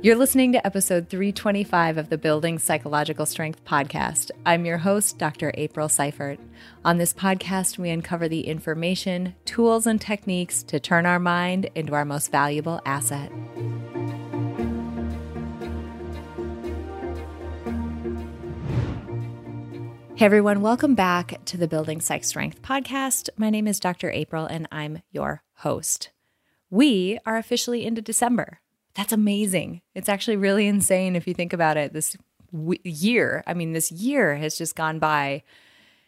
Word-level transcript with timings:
You're 0.00 0.14
listening 0.14 0.52
to 0.52 0.64
episode 0.64 1.08
325 1.08 1.98
of 1.98 2.08
the 2.08 2.16
Building 2.16 2.60
Psychological 2.60 3.26
Strength 3.26 3.64
podcast. 3.64 4.30
I'm 4.46 4.64
your 4.64 4.78
host, 4.78 5.18
Dr. 5.18 5.50
April 5.54 5.88
Seifert. 5.88 6.38
On 6.84 6.98
this 6.98 7.12
podcast, 7.12 7.78
we 7.78 7.90
uncover 7.90 8.28
the 8.28 8.46
information, 8.46 9.34
tools, 9.44 9.88
and 9.88 10.00
techniques 10.00 10.62
to 10.62 10.78
turn 10.78 11.04
our 11.04 11.18
mind 11.18 11.68
into 11.74 11.94
our 11.94 12.04
most 12.04 12.30
valuable 12.30 12.80
asset. 12.86 13.32
Hey 20.14 20.26
everyone, 20.26 20.60
welcome 20.60 20.94
back 20.94 21.44
to 21.46 21.56
the 21.56 21.66
Building 21.66 22.00
Psych 22.00 22.22
Strength 22.22 22.62
podcast. 22.62 23.30
My 23.36 23.50
name 23.50 23.66
is 23.66 23.80
Dr. 23.80 24.12
April 24.12 24.46
and 24.46 24.68
I'm 24.70 25.02
your 25.10 25.42
host. 25.56 26.10
We 26.70 27.18
are 27.26 27.36
officially 27.36 27.84
into 27.84 28.00
December. 28.00 28.60
That's 28.98 29.12
amazing. 29.12 29.82
It's 29.94 30.08
actually 30.08 30.36
really 30.38 30.66
insane 30.66 31.14
if 31.14 31.28
you 31.28 31.32
think 31.32 31.52
about 31.52 31.76
it. 31.76 31.92
This 31.92 32.16
year, 32.82 33.44
I 33.46 33.54
mean, 33.54 33.72
this 33.72 33.92
year 33.92 34.34
has 34.34 34.58
just 34.58 34.74
gone 34.74 34.98
by 34.98 35.44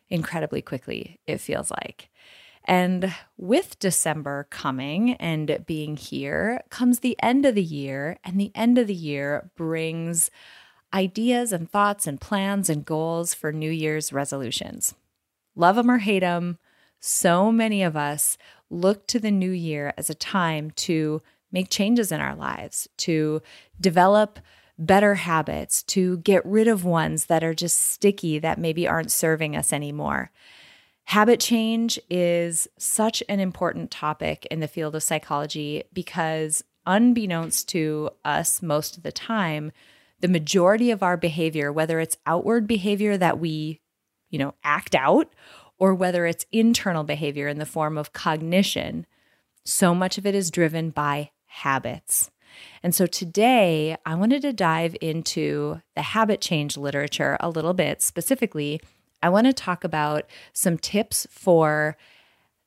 incredibly 0.08 0.60
quickly, 0.60 1.20
it 1.24 1.38
feels 1.38 1.70
like. 1.70 2.08
And 2.64 3.14
with 3.36 3.78
December 3.78 4.48
coming 4.50 5.12
and 5.14 5.64
being 5.66 5.96
here 5.96 6.62
comes 6.68 6.98
the 6.98 7.16
end 7.22 7.46
of 7.46 7.54
the 7.54 7.62
year, 7.62 8.18
and 8.24 8.40
the 8.40 8.50
end 8.56 8.76
of 8.76 8.88
the 8.88 8.94
year 8.94 9.52
brings 9.56 10.28
ideas 10.92 11.52
and 11.52 11.70
thoughts 11.70 12.08
and 12.08 12.20
plans 12.20 12.68
and 12.68 12.84
goals 12.84 13.34
for 13.34 13.52
New 13.52 13.70
Year's 13.70 14.12
resolutions. 14.12 14.96
Love 15.54 15.77
them 15.77 15.88
or 15.88 15.98
hate 15.98 16.20
them, 16.20 16.58
so 16.98 17.52
many 17.52 17.84
of 17.84 17.96
us 17.96 18.36
look 18.68 19.06
to 19.06 19.20
the 19.20 19.30
new 19.30 19.52
year 19.52 19.94
as 19.96 20.10
a 20.10 20.14
time 20.14 20.72
to 20.72 21.22
make 21.53 21.70
changes 21.70 22.12
in 22.12 22.20
our 22.20 22.34
lives, 22.34 22.89
to 22.98 23.43
develop 23.81 24.39
better 24.79 25.15
habits, 25.17 25.83
to 25.83 26.19
get 26.19 26.45
rid 26.47 26.67
of 26.67 26.84
ones 26.84 27.27
that 27.27 27.45
are 27.45 27.55
just 27.55 27.79
sticky 27.79 28.39
that 28.39 28.59
maybe 28.59 28.89
aren't 28.89 29.12
serving 29.12 29.55
us 29.55 29.73
anymore. 29.73 30.31
Habit 31.05 31.41
change 31.41 31.98
is 32.09 32.69
such 32.78 33.23
an 33.28 33.41
important 33.41 33.91
topic 33.91 34.47
in 34.51 34.61
the 34.61 34.69
field 34.69 34.95
of 34.95 35.03
psychology 35.03 35.83
because, 35.93 36.62
unbeknownst 36.87 37.69
to 37.69 38.11
us 38.25 38.62
most 38.62 38.97
of 38.97 39.03
the 39.03 39.12
time, 39.12 39.73
the 40.21 40.28
majority 40.28 40.91
of 40.91 41.03
our 41.03 41.17
behavior, 41.17 41.73
whether 41.73 41.98
it's 41.98 42.17
outward 42.27 42.67
behavior 42.67 43.17
that 43.17 43.39
we, 43.39 43.81
you 44.31 44.39
know, 44.39 44.55
act 44.62 44.95
out, 44.95 45.34
or 45.78 45.95
whether 45.95 46.27
it's 46.27 46.47
internal 46.53 47.05
behavior 47.05 47.48
in 47.48 47.59
the 47.59 47.67
form 47.67 47.98
of 47.98 48.12
cognition, 48.12 49.06
so 49.65 49.95
much 49.95 50.17
of 50.17 50.27
it 50.27 50.34
is 50.34 50.51
driven 50.51 50.91
by 50.91 51.31
habits. 51.51 52.31
And 52.83 52.95
so 52.95 53.06
today 53.06 53.97
I 54.06 54.15
wanted 54.15 54.43
to 54.43 54.53
dive 54.53 54.97
into 55.01 55.81
the 55.95 56.03
habit 56.03 56.41
change 56.41 56.77
literature 56.77 57.37
a 57.41 57.51
little 57.51 57.75
bit. 57.75 58.03
Specifically, 58.03 58.81
I 59.23 59.29
want 59.29 59.47
to 59.47 59.53
talk 59.53 59.84
about 59.84 60.25
some 60.53 60.78
tips 60.78 61.27
for 61.31 61.97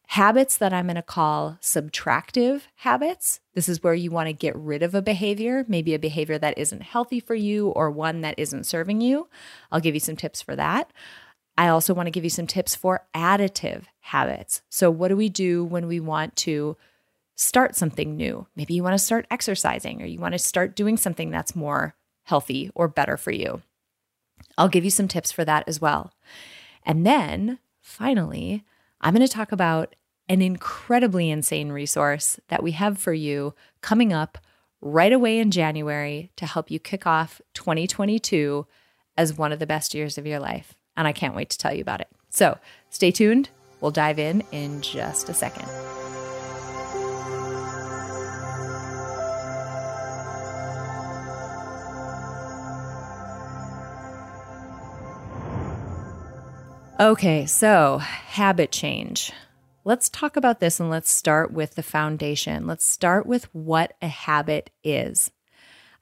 habits 0.07 0.57
that 0.57 0.73
I'm 0.73 0.85
going 0.85 0.95
to 0.95 1.01
call 1.01 1.57
subtractive 1.61 2.63
habits. 2.75 3.39
This 3.55 3.67
is 3.67 3.81
where 3.81 3.93
you 3.93 4.11
want 4.11 4.27
to 4.27 4.33
get 4.33 4.55
rid 4.55 4.83
of 4.83 4.93
a 4.93 5.01
behavior, 5.01 5.65
maybe 5.67 5.93
a 5.93 5.99
behavior 5.99 6.37
that 6.37 6.57
isn't 6.57 6.83
healthy 6.83 7.19
for 7.19 7.35
you 7.35 7.69
or 7.69 7.89
one 7.89 8.21
that 8.21 8.35
isn't 8.37 8.65
serving 8.65 9.01
you. 9.01 9.27
I'll 9.71 9.79
give 9.79 9.95
you 9.95 9.99
some 9.99 10.15
tips 10.15 10.41
for 10.41 10.55
that. 10.55 10.91
I 11.57 11.69
also 11.69 11.93
want 11.93 12.07
to 12.07 12.11
give 12.11 12.23
you 12.23 12.29
some 12.29 12.47
tips 12.47 12.75
for 12.75 13.07
additive 13.15 13.83
habits. 14.01 14.61
So, 14.69 14.91
what 14.91 15.07
do 15.07 15.15
we 15.15 15.29
do 15.29 15.63
when 15.63 15.87
we 15.87 15.99
want 15.99 16.35
to 16.37 16.77
start 17.35 17.75
something 17.75 18.15
new. 18.15 18.47
Maybe 18.55 18.73
you 18.73 18.83
want 18.83 18.93
to 18.93 19.03
start 19.03 19.25
exercising 19.31 20.01
or 20.01 20.05
you 20.05 20.19
want 20.19 20.33
to 20.33 20.39
start 20.39 20.75
doing 20.75 20.97
something 20.97 21.31
that's 21.31 21.55
more 21.55 21.95
healthy 22.23 22.71
or 22.75 22.87
better 22.87 23.17
for 23.17 23.31
you. 23.31 23.61
I'll 24.57 24.69
give 24.69 24.83
you 24.83 24.89
some 24.89 25.07
tips 25.07 25.31
for 25.31 25.45
that 25.45 25.63
as 25.67 25.81
well. 25.81 26.13
And 26.85 27.05
then 27.05 27.59
finally, 27.81 28.63
I'm 29.01 29.13
going 29.13 29.25
to 29.25 29.31
talk 29.31 29.51
about 29.51 29.95
an 30.29 30.41
incredibly 30.41 31.29
insane 31.29 31.71
resource 31.71 32.39
that 32.47 32.63
we 32.63 32.71
have 32.71 32.97
for 32.97 33.13
you 33.13 33.53
coming 33.81 34.13
up 34.13 34.37
right 34.81 35.13
away 35.13 35.39
in 35.39 35.51
January 35.51 36.31
to 36.35 36.45
help 36.45 36.69
you 36.69 36.79
kick 36.79 37.05
off 37.07 37.41
2022 37.53 38.65
as 39.17 39.37
one 39.37 39.51
of 39.51 39.59
the 39.59 39.67
best 39.67 39.93
years 39.93 40.17
of 40.17 40.25
your 40.25 40.39
life. 40.39 40.75
And 40.95 41.07
I 41.07 41.13
can't 41.13 41.35
wait 41.35 41.49
to 41.51 41.57
tell 41.57 41.73
you 41.73 41.81
about 41.81 42.01
it. 42.01 42.09
So 42.29 42.57
stay 42.89 43.11
tuned. 43.11 43.49
We'll 43.81 43.91
dive 43.91 44.19
in 44.19 44.43
in 44.51 44.81
just 44.81 45.29
a 45.29 45.33
second. 45.33 45.67
Okay, 56.99 57.47
so 57.47 57.97
habit 57.97 58.71
change. 58.71 59.31
Let's 59.83 60.09
talk 60.09 60.37
about 60.37 60.59
this 60.59 60.79
and 60.79 60.91
let's 60.91 61.09
start 61.09 61.51
with 61.51 61.73
the 61.73 61.81
foundation. 61.81 62.67
Let's 62.67 62.85
start 62.85 63.25
with 63.25 63.45
what 63.53 63.95
a 63.99 64.07
habit 64.07 64.69
is. 64.83 65.31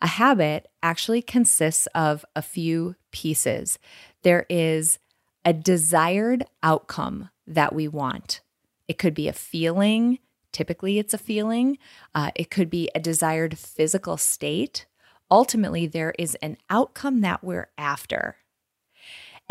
A 0.02 0.08
habit 0.08 0.68
actually 0.84 1.22
consists 1.22 1.88
of 1.96 2.26
a 2.36 2.42
few 2.42 2.96
pieces. 3.12 3.80
There 4.24 4.46
is 4.50 5.00
a 5.46 5.54
desired 5.54 6.44
outcome 6.62 7.30
that 7.48 7.74
we 7.74 7.88
want. 7.88 8.42
It 8.90 8.98
could 8.98 9.14
be 9.14 9.30
a 9.30 9.34
feeling, 9.34 10.20
typically, 10.52 11.00
it's 11.00 11.14
a 11.14 11.18
feeling. 11.18 11.78
Uh, 12.14 12.32
it 12.36 12.52
could 12.52 12.70
be 12.70 12.90
a 12.94 13.00
desired 13.00 13.58
physical 13.58 14.18
state. 14.18 14.86
Ultimately, 15.32 15.88
there 15.88 16.14
is 16.20 16.36
an 16.42 16.58
outcome 16.70 17.22
that 17.22 17.46
we're 17.46 17.70
after 17.78 18.36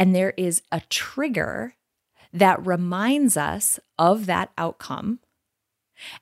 and 0.00 0.14
there 0.14 0.32
is 0.38 0.62
a 0.72 0.80
trigger 0.88 1.74
that 2.32 2.64
reminds 2.64 3.36
us 3.36 3.78
of 3.98 4.24
that 4.24 4.50
outcome. 4.56 5.20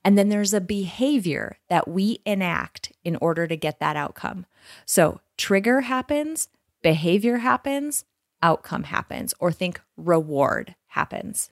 And 0.04 0.18
then 0.18 0.30
there's 0.30 0.52
a 0.52 0.60
behavior 0.60 1.58
that 1.68 1.86
we 1.86 2.18
enact 2.26 2.92
in 3.04 3.14
order 3.20 3.46
to 3.46 3.56
get 3.56 3.78
that 3.78 3.94
outcome. 3.96 4.46
So, 4.84 5.20
trigger 5.36 5.82
happens, 5.82 6.48
behavior 6.82 7.38
happens, 7.38 8.04
outcome 8.42 8.82
happens, 8.82 9.32
or 9.38 9.52
think 9.52 9.80
reward 9.96 10.74
happens. 10.88 11.50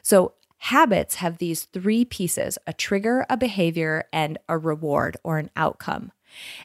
So, 0.00 0.34
habits 0.58 1.16
have 1.16 1.38
these 1.38 1.64
three 1.64 2.04
pieces 2.04 2.56
a 2.68 2.72
trigger, 2.72 3.26
a 3.28 3.36
behavior, 3.36 4.04
and 4.12 4.38
a 4.48 4.56
reward 4.56 5.16
or 5.24 5.38
an 5.38 5.50
outcome. 5.56 6.12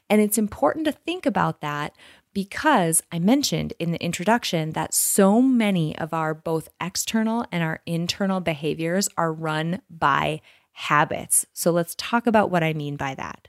And 0.08 0.20
it's 0.20 0.38
important 0.38 0.84
to 0.84 0.92
think 0.92 1.26
about 1.26 1.60
that 1.62 1.94
because 2.32 3.02
I 3.10 3.18
mentioned 3.18 3.72
in 3.78 3.92
the 3.92 4.02
introduction 4.02 4.72
that 4.72 4.94
so 4.94 5.42
many 5.42 5.96
of 5.98 6.14
our 6.14 6.34
both 6.34 6.68
external 6.80 7.44
and 7.50 7.62
our 7.62 7.80
internal 7.86 8.40
behaviors 8.40 9.08
are 9.16 9.32
run 9.32 9.82
by 9.90 10.40
habits. 10.72 11.46
So 11.52 11.70
let's 11.70 11.94
talk 11.96 12.26
about 12.26 12.50
what 12.50 12.62
I 12.62 12.72
mean 12.72 12.96
by 12.96 13.14
that. 13.14 13.48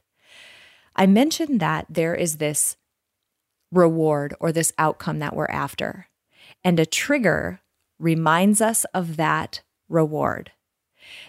I 0.95 1.05
mentioned 1.05 1.59
that 1.59 1.85
there 1.89 2.15
is 2.15 2.37
this 2.37 2.75
reward 3.71 4.35
or 4.39 4.51
this 4.51 4.73
outcome 4.77 5.19
that 5.19 5.35
we're 5.35 5.45
after, 5.45 6.07
and 6.63 6.79
a 6.79 6.85
trigger 6.85 7.61
reminds 7.99 8.61
us 8.61 8.83
of 8.93 9.15
that 9.17 9.61
reward. 9.87 10.51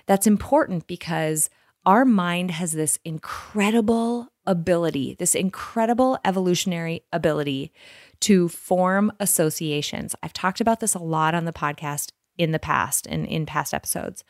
That's 0.07 0.27
important 0.27 0.87
because 0.87 1.51
our 1.85 2.05
mind 2.05 2.51
has 2.53 2.73
this 2.73 2.99
incredible 3.05 4.29
ability, 4.47 5.17
this 5.19 5.35
incredible 5.35 6.19
evolutionary 6.25 7.05
ability 7.13 7.73
to 8.21 8.49
form 8.49 9.13
associations. 9.19 10.15
I've 10.23 10.33
talked 10.33 10.61
about 10.61 10.81
this 10.81 10.95
a 10.95 11.01
lot 11.01 11.35
on 11.35 11.45
the 11.45 11.53
podcast 11.53 12.13
in 12.39 12.53
the 12.53 12.59
past 12.59 13.07
and 13.07 13.27
in 13.27 13.47
past 13.47 13.75
episodes. 13.75 14.25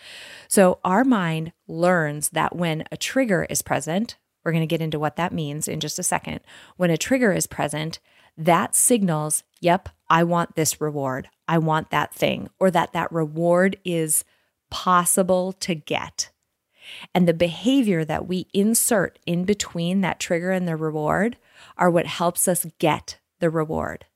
So, 0.48 0.80
our 0.84 1.04
mind 1.04 1.52
learns 1.68 2.30
that 2.30 2.56
when 2.56 2.84
a 2.90 2.96
trigger 2.96 3.46
is 3.48 3.62
present, 3.62 4.16
we're 4.44 4.52
going 4.52 4.62
to 4.62 4.66
get 4.66 4.82
into 4.82 4.98
what 4.98 5.16
that 5.16 5.32
means 5.32 5.68
in 5.68 5.78
just 5.78 5.98
a 5.98 6.02
second. 6.02 6.40
When 6.76 6.90
a 6.90 6.96
trigger 6.96 7.32
is 7.32 7.46
present, 7.46 8.00
that 8.36 8.74
signals, 8.74 9.44
yep, 9.60 9.88
I 10.08 10.24
want 10.24 10.56
this 10.56 10.80
reward. 10.80 11.28
I 11.46 11.58
want 11.58 11.90
that 11.90 12.12
thing, 12.14 12.48
or 12.58 12.70
that 12.70 12.92
that 12.92 13.12
reward 13.12 13.78
is 13.84 14.24
possible 14.70 15.52
to 15.54 15.74
get. 15.74 16.30
And 17.14 17.26
the 17.26 17.34
behavior 17.34 18.04
that 18.04 18.26
we 18.26 18.46
insert 18.52 19.18
in 19.26 19.44
between 19.44 20.00
that 20.00 20.20
trigger 20.20 20.50
and 20.50 20.66
the 20.66 20.76
reward 20.76 21.36
are 21.76 21.90
what 21.90 22.06
helps 22.06 22.48
us 22.48 22.66
get 22.78 23.18
the 23.40 23.50
reward. 23.50 24.06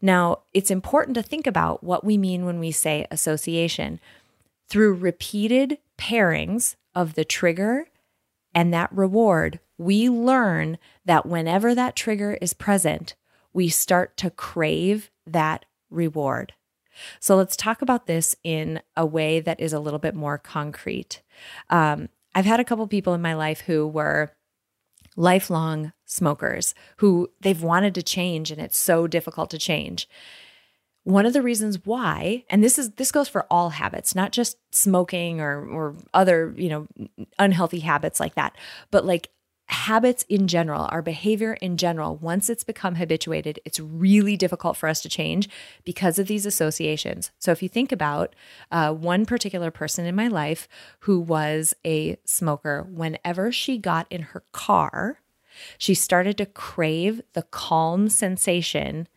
Now, 0.00 0.40
it's 0.54 0.70
important 0.70 1.14
to 1.16 1.22
think 1.22 1.46
about 1.46 1.84
what 1.84 2.04
we 2.04 2.16
mean 2.16 2.44
when 2.44 2.58
we 2.58 2.70
say 2.70 3.06
association. 3.10 4.00
Through 4.68 4.94
repeated 4.94 5.78
pairings 5.98 6.76
of 6.94 7.14
the 7.14 7.24
trigger 7.24 7.86
and 8.54 8.72
that 8.72 8.92
reward, 8.92 9.60
we 9.78 10.08
learn 10.08 10.78
that 11.04 11.26
whenever 11.26 11.74
that 11.74 11.96
trigger 11.96 12.38
is 12.40 12.54
present, 12.54 13.14
we 13.52 13.68
start 13.68 14.16
to 14.18 14.30
crave 14.30 15.10
that 15.26 15.64
reward. 15.90 16.54
So 17.18 17.36
let's 17.36 17.56
talk 17.56 17.82
about 17.82 18.06
this 18.06 18.36
in 18.44 18.80
a 18.96 19.06
way 19.06 19.40
that 19.40 19.60
is 19.60 19.72
a 19.72 19.80
little 19.80 19.98
bit 19.98 20.14
more 20.14 20.38
concrete. 20.38 21.22
Um, 21.68 22.08
I've 22.34 22.44
had 22.44 22.60
a 22.60 22.64
couple 22.64 22.86
people 22.86 23.14
in 23.14 23.22
my 23.22 23.34
life 23.34 23.62
who 23.62 23.86
were 23.86 24.32
lifelong 25.16 25.92
smokers 26.06 26.74
who 26.98 27.28
they've 27.40 27.62
wanted 27.62 27.94
to 27.94 28.02
change 28.02 28.50
and 28.50 28.60
it's 28.60 28.78
so 28.78 29.06
difficult 29.06 29.50
to 29.50 29.58
change. 29.58 30.08
One 31.04 31.26
of 31.26 31.32
the 31.32 31.42
reasons 31.42 31.84
why, 31.84 32.44
and 32.50 32.62
this 32.62 32.78
is 32.78 32.92
this 32.92 33.10
goes 33.10 33.28
for 33.28 33.46
all 33.50 33.70
habits, 33.70 34.14
not 34.14 34.32
just 34.32 34.58
smoking 34.70 35.40
or 35.40 35.66
or 35.66 35.96
other, 36.12 36.54
you 36.56 36.68
know, 36.68 36.86
unhealthy 37.38 37.80
habits 37.80 38.20
like 38.20 38.34
that, 38.34 38.56
but 38.90 39.06
like 39.06 39.30
habits 39.70 40.24
in 40.28 40.48
general, 40.48 40.88
our 40.90 41.02
behavior 41.02 41.54
in 41.54 41.76
general, 41.76 42.16
once 42.16 42.50
it's 42.50 42.64
become 42.64 42.96
habituated, 42.96 43.60
it's 43.64 43.80
really 43.80 44.36
difficult 44.36 44.76
for 44.76 44.88
us 44.88 45.00
to 45.02 45.08
change 45.08 45.48
because 45.84 46.18
of 46.18 46.26
these 46.26 46.44
associations. 46.44 47.30
So, 47.38 47.52
if 47.52 47.62
you 47.62 47.68
think 47.68 47.92
about 47.92 48.34
uh, 48.70 48.92
one 48.92 49.26
particular 49.26 49.70
person 49.70 50.06
in 50.06 50.14
my 50.14 50.28
life 50.28 50.68
who 51.00 51.20
was 51.20 51.74
a 51.86 52.18
smoker, 52.24 52.86
whenever 52.90 53.52
she 53.52 53.78
got 53.78 54.06
in 54.10 54.22
her 54.22 54.42
car, 54.52 55.20
she 55.78 55.94
started 55.94 56.36
to 56.38 56.46
crave 56.46 57.22
the 57.32 57.42
calm 57.42 58.08
sensation 58.08 59.08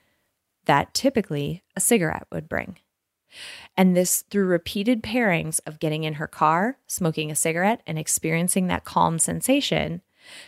that 0.66 0.94
typically 0.94 1.64
a 1.76 1.82
cigarette 1.82 2.28
would 2.32 2.48
bring. 2.48 2.78
And 3.76 3.98
this 3.98 4.22
through 4.30 4.46
repeated 4.46 5.02
pairings 5.02 5.60
of 5.66 5.80
getting 5.80 6.04
in 6.04 6.16
her 6.16 6.28
car, 6.28 6.78
smoking 6.86 7.32
a 7.32 7.36
cigarette, 7.36 7.82
and 7.88 7.98
experiencing 7.98 8.68
that 8.68 8.86
calm 8.86 9.18
sensation 9.18 10.02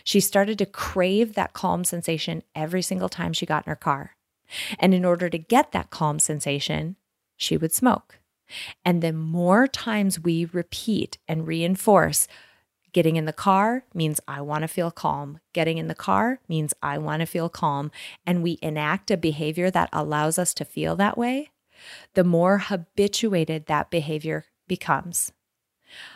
she 0.04 0.20
started 0.20 0.58
to 0.58 0.66
crave 0.66 1.34
that 1.34 1.52
calm 1.52 1.84
sensation 1.84 2.42
every 2.54 2.82
single 2.82 3.08
time 3.08 3.32
she 3.32 3.46
got 3.46 3.66
in 3.66 3.70
her 3.70 3.76
car. 3.76 4.16
And 4.78 4.94
in 4.94 5.04
order 5.04 5.28
to 5.28 5.38
get 5.38 5.72
that 5.72 5.90
calm 5.90 6.18
sensation, 6.18 6.96
she 7.36 7.56
would 7.56 7.72
smoke. 7.72 8.18
And 8.84 9.02
the 9.02 9.12
more 9.12 9.66
times 9.66 10.20
we 10.20 10.44
repeat 10.44 11.18
and 11.26 11.46
reinforce, 11.46 12.28
getting 12.92 13.16
in 13.16 13.24
the 13.24 13.32
car 13.32 13.84
means 13.92 14.20
I 14.28 14.40
want 14.40 14.62
to 14.62 14.68
feel 14.68 14.90
calm. 14.90 15.40
Getting 15.52 15.78
in 15.78 15.88
the 15.88 15.94
car 15.94 16.40
means 16.48 16.72
I 16.82 16.98
want 16.98 17.20
to 17.20 17.26
feel 17.26 17.48
calm. 17.48 17.90
And 18.24 18.42
we 18.42 18.58
enact 18.62 19.10
a 19.10 19.16
behavior 19.16 19.70
that 19.70 19.90
allows 19.92 20.38
us 20.38 20.54
to 20.54 20.64
feel 20.64 20.96
that 20.96 21.18
way, 21.18 21.50
the 22.14 22.24
more 22.24 22.58
habituated 22.58 23.66
that 23.66 23.90
behavior 23.90 24.46
becomes. 24.68 25.32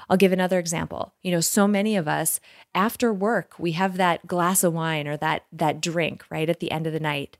I'll 0.08 0.16
give 0.16 0.32
another 0.32 0.58
example. 0.58 1.12
You 1.22 1.32
know, 1.32 1.40
so 1.40 1.66
many 1.66 1.96
of 1.96 2.08
us 2.08 2.40
after 2.74 3.12
work, 3.12 3.58
we 3.58 3.72
have 3.72 3.96
that 3.96 4.26
glass 4.26 4.64
of 4.64 4.72
wine 4.72 5.06
or 5.06 5.16
that 5.18 5.44
that 5.52 5.80
drink 5.80 6.24
right 6.30 6.48
at 6.48 6.60
the 6.60 6.70
end 6.70 6.86
of 6.86 6.92
the 6.92 7.00
night. 7.00 7.36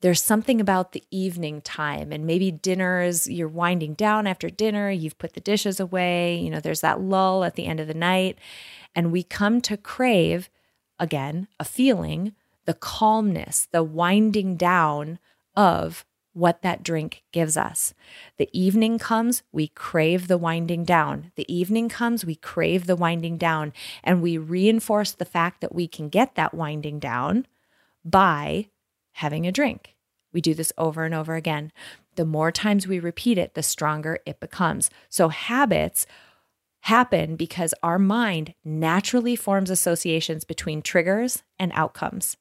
There's 0.00 0.22
something 0.22 0.60
about 0.60 0.92
the 0.92 1.04
evening 1.10 1.60
time 1.60 2.10
and 2.10 2.26
maybe 2.26 2.50
dinners, 2.50 3.28
you're 3.28 3.48
winding 3.48 3.94
down 3.94 4.26
after 4.26 4.48
dinner, 4.48 4.90
you've 4.90 5.18
put 5.18 5.34
the 5.34 5.40
dishes 5.40 5.78
away, 5.78 6.38
you 6.38 6.48
know, 6.48 6.60
there's 6.60 6.80
that 6.80 7.00
lull 7.00 7.44
at 7.44 7.54
the 7.54 7.66
end 7.66 7.80
of 7.80 7.86
the 7.86 7.94
night 7.94 8.38
and 8.94 9.12
we 9.12 9.22
come 9.22 9.60
to 9.60 9.76
crave 9.76 10.48
again, 10.98 11.48
a 11.58 11.64
feeling, 11.64 12.34
the 12.64 12.74
calmness, 12.74 13.68
the 13.72 13.82
winding 13.82 14.56
down 14.56 15.18
of 15.56 16.04
what 16.32 16.62
that 16.62 16.82
drink 16.82 17.22
gives 17.32 17.56
us. 17.56 17.92
The 18.38 18.48
evening 18.52 18.98
comes, 18.98 19.42
we 19.52 19.68
crave 19.68 20.28
the 20.28 20.38
winding 20.38 20.84
down. 20.84 21.32
The 21.34 21.52
evening 21.52 21.88
comes, 21.88 22.24
we 22.24 22.36
crave 22.36 22.86
the 22.86 22.96
winding 22.96 23.36
down. 23.36 23.72
And 24.04 24.22
we 24.22 24.38
reinforce 24.38 25.12
the 25.12 25.24
fact 25.24 25.60
that 25.60 25.74
we 25.74 25.88
can 25.88 26.08
get 26.08 26.36
that 26.36 26.54
winding 26.54 26.98
down 26.98 27.46
by 28.04 28.68
having 29.14 29.46
a 29.46 29.52
drink. 29.52 29.96
We 30.32 30.40
do 30.40 30.54
this 30.54 30.72
over 30.78 31.04
and 31.04 31.14
over 31.14 31.34
again. 31.34 31.72
The 32.14 32.24
more 32.24 32.52
times 32.52 32.86
we 32.86 33.00
repeat 33.00 33.38
it, 33.38 33.54
the 33.54 33.62
stronger 33.62 34.20
it 34.24 34.40
becomes. 34.40 34.90
So 35.08 35.28
habits 35.28 36.06
happen 36.82 37.36
because 37.36 37.74
our 37.82 37.98
mind 37.98 38.54
naturally 38.64 39.36
forms 39.36 39.70
associations 39.70 40.44
between 40.44 40.82
triggers 40.82 41.42
and 41.58 41.72
outcomes. 41.74 42.36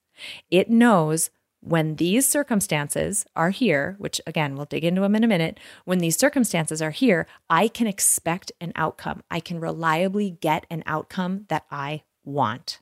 It 0.50 0.70
knows 0.70 1.30
when 1.62 1.96
these 1.96 2.28
circumstances 2.28 3.26
are 3.36 3.50
here, 3.50 3.96
which 3.98 4.22
again, 4.26 4.56
we'll 4.56 4.66
dig 4.66 4.84
into 4.84 5.02
them 5.02 5.16
in 5.16 5.24
a 5.24 5.28
minute, 5.28 5.60
when 5.86 6.00
these 6.00 6.18
circumstances 6.18 6.82
are 6.82 6.92
here, 6.92 7.28
I 7.50 7.68
can 7.68 7.88
expect 7.88 8.52
an 8.62 8.72
outcome. 8.76 9.24
I 9.30 9.40
can 9.40 9.60
reliably 9.60 10.32
get 10.32 10.66
an 10.70 10.84
outcome 10.86 11.46
that 11.50 11.66
I 11.70 12.04
want. 12.24 12.80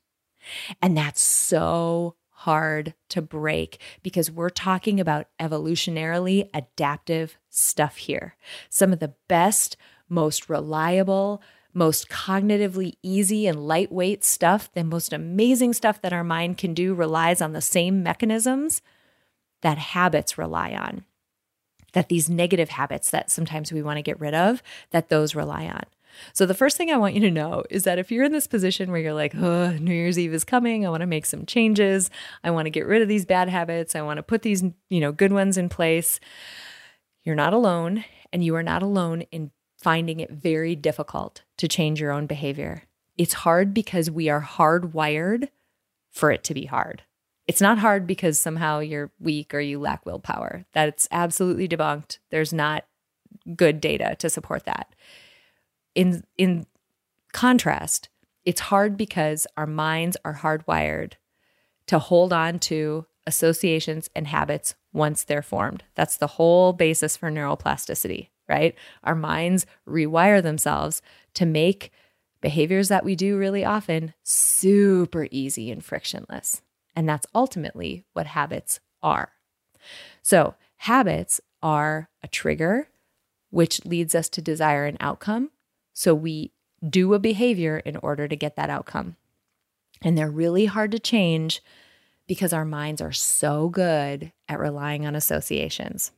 And 0.82 0.96
that's 0.96 1.22
so 1.22 2.16
hard 2.30 2.94
to 3.10 3.22
break 3.22 3.80
because 4.04 4.30
we're 4.30 4.50
talking 4.50 5.00
about 5.00 5.28
evolutionarily 5.40 6.50
adaptive 6.54 7.38
stuff 7.50 7.98
here. 7.98 8.36
Some 8.70 8.94
of 8.94 9.00
the 9.00 9.16
best, 9.28 9.76
most 10.08 10.50
reliable, 10.50 11.42
most 11.78 12.10
cognitively 12.10 12.94
easy 13.04 13.46
and 13.46 13.68
lightweight 13.68 14.24
stuff, 14.24 14.70
the 14.74 14.84
most 14.84 15.14
amazing 15.14 15.74
stuff 15.74 16.02
that 16.02 16.12
our 16.12 16.24
mind 16.24 16.58
can 16.58 16.74
do 16.74 16.94
relies 16.94 17.42
on 17.42 17.54
the 17.54 17.62
same 17.62 18.02
mechanisms 18.02 18.82
that 19.62 19.78
habits 19.78 20.38
rely 20.38 20.74
on. 20.74 21.06
That 21.94 22.10
these 22.10 22.30
negative 22.30 22.70
habits 22.70 23.12
that 23.12 23.30
sometimes 23.30 23.72
we 23.72 23.82
want 23.82 23.98
to 23.98 24.04
get 24.04 24.20
rid 24.20 24.34
of, 24.34 24.62
that 24.92 25.10
those 25.10 25.36
rely 25.36 25.68
on. 25.68 25.84
So, 26.34 26.48
the 26.48 26.56
first 26.56 26.78
thing 26.78 26.90
I 26.90 26.98
want 26.98 27.14
you 27.14 27.22
to 27.22 27.32
know 27.32 27.64
is 27.70 27.84
that 27.84 28.00
if 28.00 28.12
you're 28.12 28.24
in 28.24 28.32
this 28.32 28.48
position 28.48 28.92
where 28.92 29.00
you're 29.00 29.14
like, 29.14 29.36
oh, 29.36 29.72
New 29.80 29.94
Year's 29.94 30.18
Eve 30.18 30.34
is 30.34 30.44
coming, 30.44 30.86
I 30.86 30.90
want 30.90 31.02
to 31.02 31.08
make 31.08 31.28
some 31.28 31.46
changes, 31.46 32.10
I 32.44 32.50
want 32.50 32.66
to 32.66 32.72
get 32.72 32.88
rid 32.88 33.04
of 33.04 33.08
these 33.08 33.26
bad 33.26 33.50
habits, 33.50 33.96
I 33.96 34.02
want 34.02 34.18
to 34.18 34.24
put 34.24 34.42
these, 34.42 34.64
you 34.90 35.00
know, 35.00 35.12
good 35.12 35.32
ones 35.32 35.58
in 35.58 35.70
place, 35.70 36.20
you're 37.24 37.36
not 37.36 37.54
alone. 37.54 38.04
And 38.34 38.44
you 38.44 38.56
are 38.56 38.64
not 38.64 38.84
alone 38.84 39.22
in 39.32 39.52
finding 39.78 40.20
it 40.20 40.30
very 40.30 40.76
difficult 40.76 41.44
to 41.58 41.68
change 41.68 42.00
your 42.00 42.12
own 42.12 42.28
behavior. 42.28 42.84
It's 43.18 43.34
hard 43.34 43.74
because 43.74 44.12
we 44.12 44.30
are 44.30 44.42
hardwired 44.42 45.50
for 46.12 46.32
it 46.32 46.44
to 46.46 46.54
be 46.54 46.66
hard. 46.66 47.04
It's 47.48 47.62
not 47.62 47.80
hard 47.80 48.06
because 48.06 48.40
somehow 48.40 48.80
you're 48.80 49.12
weak 49.20 49.54
or 49.54 49.60
you 49.60 49.80
lack 49.80 50.06
willpower. 50.06 50.66
That's 50.74 51.08
absolutely 51.12 51.68
debunked. 51.68 52.20
There's 52.30 52.54
not 52.54 52.86
good 53.56 53.80
data 53.80 54.16
to 54.20 54.30
support 54.30 54.66
that. 54.66 54.94
In 55.96 56.24
in 56.38 56.68
contrast, 57.34 58.10
it's 58.46 58.62
hard 58.62 58.98
because 58.98 59.48
our 59.56 59.66
minds 59.68 60.18
are 60.26 60.36
hardwired 60.36 61.14
to 61.88 62.00
hold 62.00 62.34
on 62.34 62.60
to 62.60 63.06
associations 63.26 64.10
and 64.16 64.28
habits 64.28 64.76
once 64.94 65.24
they're 65.24 65.42
formed. 65.42 65.84
That's 65.96 66.18
the 66.18 66.28
whole 66.28 66.74
basis 66.74 67.18
for 67.18 67.32
neuroplasticity 67.32 68.30
right? 68.48 68.76
Our 69.04 69.16
minds 69.16 69.66
rewire 69.88 70.42
themselves 70.42 71.02
to 71.36 71.46
make 71.46 71.92
behaviors 72.42 72.88
that 72.90 73.06
we 73.06 73.16
do 73.16 73.38
really 73.38 73.66
often 73.66 74.14
super 74.24 75.28
easy 75.32 75.72
and 75.72 75.84
frictionless. 75.84 76.62
And 76.96 77.08
that's 77.08 77.28
ultimately 77.34 78.06
what 78.14 78.28
habits 78.28 78.80
are. 79.04 79.32
So, 80.22 80.56
habits 80.78 81.40
are 81.62 82.10
a 82.24 82.28
trigger 82.28 82.90
which 83.50 83.86
leads 83.86 84.14
us 84.14 84.30
to 84.30 84.42
desire 84.42 84.86
an 84.86 84.98
outcome. 85.00 85.52
So, 85.94 86.14
we 86.14 86.52
do 86.88 87.14
a 87.14 87.20
behavior 87.20 87.78
in 87.78 87.98
order 87.98 88.28
to 88.28 88.36
get 88.36 88.56
that 88.56 88.70
outcome. 88.70 89.16
And 90.02 90.18
they're 90.18 90.30
really 90.30 90.66
hard 90.66 90.92
to 90.92 91.00
change 91.00 91.62
because 92.28 92.54
our 92.54 92.66
minds 92.66 93.02
are 93.02 93.14
so 93.14 93.70
good 93.70 94.32
at 94.48 94.60
relying 94.60 95.06
on 95.06 95.16
associations. 95.16 96.12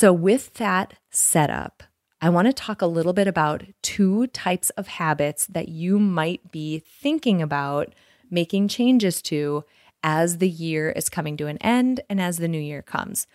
So, 0.00 0.14
with 0.14 0.54
that 0.54 0.94
setup, 1.10 1.82
I 2.22 2.30
want 2.30 2.46
to 2.46 2.54
talk 2.54 2.80
a 2.80 2.86
little 2.86 3.12
bit 3.12 3.28
about 3.28 3.64
two 3.82 4.28
types 4.28 4.70
of 4.70 4.86
habits 4.86 5.46
that 5.48 5.68
you 5.68 5.98
might 5.98 6.50
be 6.50 6.78
thinking 6.78 7.42
about 7.42 7.94
making 8.30 8.68
changes 8.68 9.20
to 9.20 9.62
as 10.02 10.38
the 10.38 10.48
year 10.48 10.88
is 10.88 11.10
coming 11.10 11.36
to 11.36 11.48
an 11.48 11.58
end 11.58 12.00
and 12.08 12.18
as 12.18 12.38
the 12.38 12.48
new 12.48 12.58
year 12.58 12.80
comes. 12.80 13.26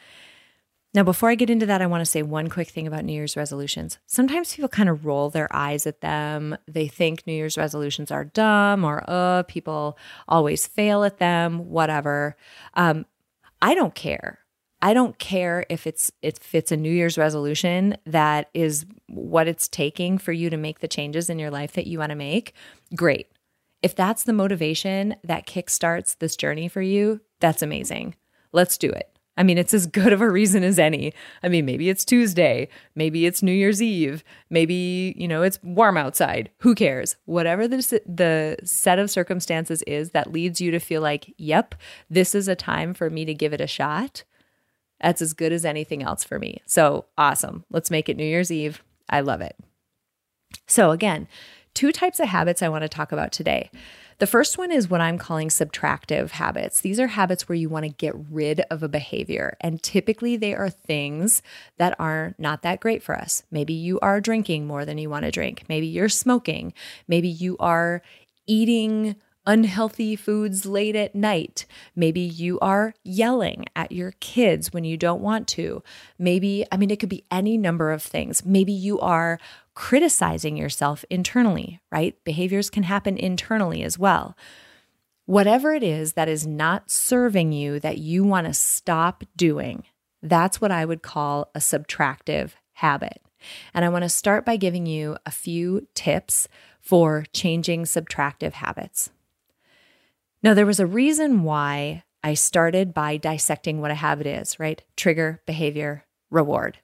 Now, 0.91 1.03
before 1.03 1.29
I 1.29 1.35
get 1.35 1.51
into 1.51 1.67
that, 1.67 1.83
I 1.83 1.85
want 1.85 2.01
to 2.01 2.09
say 2.09 2.23
one 2.23 2.49
quick 2.49 2.69
thing 2.69 2.87
about 2.87 3.05
New 3.05 3.13
Year's 3.13 3.37
resolutions. 3.37 3.99
Sometimes 4.07 4.55
people 4.55 4.67
kind 4.67 4.89
of 4.89 5.05
roll 5.05 5.29
their 5.29 5.55
eyes 5.55 5.85
at 5.85 6.01
them. 6.01 6.57
They 6.67 6.87
think 6.87 7.27
New 7.27 7.33
Year's 7.33 7.59
resolutions 7.59 8.09
are 8.09 8.25
dumb 8.25 8.83
or, 8.83 9.03
uh, 9.07 9.43
people 9.43 9.99
always 10.27 10.65
fail 10.65 11.03
at 11.03 11.19
them, 11.19 11.69
whatever. 11.69 12.35
Um, 12.73 13.05
I 13.61 13.75
don't 13.75 13.93
care. 13.93 14.39
I 14.81 14.93
don't 14.93 15.17
care 15.17 15.65
if 15.69 15.87
it's 15.87 16.11
if 16.21 16.53
it's 16.53 16.71
a 16.71 16.77
New 16.77 16.91
Year's 16.91 17.17
resolution 17.17 17.97
that 18.05 18.49
is 18.53 18.85
what 19.07 19.47
it's 19.47 19.67
taking 19.67 20.17
for 20.17 20.31
you 20.31 20.49
to 20.49 20.57
make 20.57 20.79
the 20.79 20.87
changes 20.87 21.29
in 21.29 21.39
your 21.39 21.51
life 21.51 21.73
that 21.73 21.87
you 21.87 21.99
want 21.99 22.11
to 22.11 22.15
make. 22.15 22.53
Great. 22.95 23.31
If 23.81 23.95
that's 23.95 24.23
the 24.23 24.33
motivation 24.33 25.15
that 25.23 25.47
kickstarts 25.47 26.17
this 26.17 26.35
journey 26.35 26.67
for 26.67 26.81
you, 26.81 27.21
that's 27.39 27.61
amazing. 27.61 28.15
Let's 28.51 28.77
do 28.77 28.89
it. 28.89 29.15
I 29.37 29.43
mean, 29.43 29.57
it's 29.57 29.73
as 29.73 29.85
good 29.85 30.13
of 30.13 30.21
a 30.21 30.29
reason 30.29 30.63
as 30.63 30.79
any. 30.79 31.13
I 31.43 31.49
mean, 31.49 31.65
maybe 31.65 31.89
it's 31.89 32.05
Tuesday, 32.05 32.69
maybe 32.95 33.25
it's 33.25 33.43
New 33.43 33.51
Year's 33.51 33.81
Eve, 33.81 34.23
maybe, 34.49 35.13
you 35.17 35.27
know, 35.27 35.41
it's 35.41 35.61
warm 35.61 35.97
outside. 35.97 36.49
Who 36.59 36.73
cares? 36.73 37.17
Whatever 37.25 37.67
the, 37.67 38.01
the 38.05 38.57
set 38.63 38.97
of 38.97 39.11
circumstances 39.11 39.83
is 39.83 40.11
that 40.11 40.31
leads 40.31 40.61
you 40.61 40.71
to 40.71 40.79
feel 40.79 41.01
like, 41.01 41.33
yep, 41.37 41.75
this 42.09 42.33
is 42.33 42.47
a 42.47 42.55
time 42.55 42.93
for 42.93 43.09
me 43.09 43.25
to 43.25 43.33
give 43.33 43.51
it 43.51 43.61
a 43.61 43.67
shot 43.67 44.23
that's 45.05 45.21
as 45.21 45.33
good 45.33 45.53
as 45.53 45.65
anything 45.65 46.01
else 46.01 46.23
for 46.23 46.39
me. 46.39 46.63
So 46.65 47.05
awesome. 47.15 47.63
Let's 47.69 47.91
make 47.91 48.09
it 48.09 48.17
New 48.17 48.25
Year's 48.25 48.51
Eve. 48.51 48.81
I 49.07 49.21
love 49.21 49.39
it. 49.39 49.55
So, 50.65 50.89
again, 50.89 51.27
two 51.75 51.91
types 51.91 52.19
of 52.19 52.27
habits 52.29 52.63
I 52.63 52.69
want 52.69 52.81
to 52.81 52.89
talk 52.89 53.11
about 53.11 53.31
today. 53.31 53.69
The 54.17 54.25
first 54.25 54.57
one 54.57 54.71
is 54.71 54.89
what 54.89 55.01
I'm 55.01 55.19
calling 55.19 55.49
subtractive 55.49 56.31
habits. 56.31 56.81
These 56.81 56.99
are 56.99 57.05
habits 57.05 57.47
where 57.47 57.55
you 57.55 57.69
want 57.69 57.83
to 57.83 57.89
get 57.89 58.15
rid 58.31 58.61
of 58.71 58.81
a 58.81 58.89
behavior. 58.89 59.57
And 59.61 59.83
typically 59.83 60.37
they 60.37 60.55
are 60.55 60.71
things 60.71 61.43
that 61.77 61.95
are 61.99 62.33
not 62.39 62.63
that 62.63 62.79
great 62.79 63.03
for 63.03 63.15
us. 63.15 63.43
Maybe 63.51 63.73
you 63.73 63.99
are 63.99 64.19
drinking 64.19 64.65
more 64.65 64.85
than 64.85 64.97
you 64.97 65.11
want 65.11 65.25
to 65.25 65.31
drink. 65.31 65.65
Maybe 65.69 65.85
you're 65.85 66.09
smoking. 66.09 66.73
Maybe 67.07 67.27
you 67.27 67.57
are 67.59 68.01
eating 68.47 69.17
unhealthy 69.45 70.15
foods 70.15 70.65
late 70.65 70.95
at 70.95 71.15
night. 71.15 71.65
Maybe 71.95 72.21
you 72.21 72.59
are 72.59 72.93
yelling 73.03 73.65
at 73.75 73.91
your 73.91 74.13
kids 74.19 74.73
when 74.73 74.83
you 74.83 74.97
don't 74.97 75.21
want 75.21 75.47
to. 75.49 75.83
Maybe, 76.17 76.65
I 76.71 76.77
mean, 76.77 76.91
it 76.91 76.99
could 76.99 77.09
be 77.09 77.25
any 77.31 77.57
number 77.57 77.91
of 77.91 78.03
things. 78.03 78.45
Maybe 78.45 78.71
you 78.71 78.99
are 78.99 79.39
criticizing 79.73 80.57
yourself 80.57 81.03
internally, 81.09 81.79
right? 81.91 82.15
Behaviors 82.23 82.69
can 82.69 82.83
happen 82.83 83.17
internally 83.17 83.83
as 83.83 83.99
well. 83.99 84.35
Whatever 85.25 85.73
it 85.73 85.83
is 85.83 86.13
that 86.13 86.29
is 86.29 86.45
not 86.45 86.91
serving 86.91 87.51
you 87.51 87.79
that 87.79 87.97
you 87.97 88.23
want 88.23 88.47
to 88.47 88.53
stop 88.53 89.23
doing, 89.35 89.83
that's 90.21 90.61
what 90.61 90.71
I 90.71 90.85
would 90.85 91.01
call 91.01 91.49
a 91.55 91.59
subtractive 91.59 92.51
habit. 92.73 93.21
And 93.73 93.83
I 93.85 93.89
want 93.89 94.03
to 94.03 94.09
start 94.09 94.45
by 94.45 94.57
giving 94.57 94.85
you 94.85 95.17
a 95.25 95.31
few 95.31 95.87
tips 95.93 96.47
for 96.79 97.25
changing 97.33 97.83
subtractive 97.83 98.53
habits. 98.53 99.11
Now, 100.45 100.53
there 100.53 100.67
was 100.67 100.79
a 100.79 100.85
reason 100.85 101.41
why 101.41 102.03
I 102.23 102.35
started 102.35 102.93
by 102.93 103.17
dissecting 103.17 103.81
what 103.81 103.89
a 103.89 103.95
habit 103.95 104.27
is, 104.27 104.59
right? 104.59 104.79
Trigger, 104.95 105.41
behavior, 105.47 106.05
reward. 106.29 106.77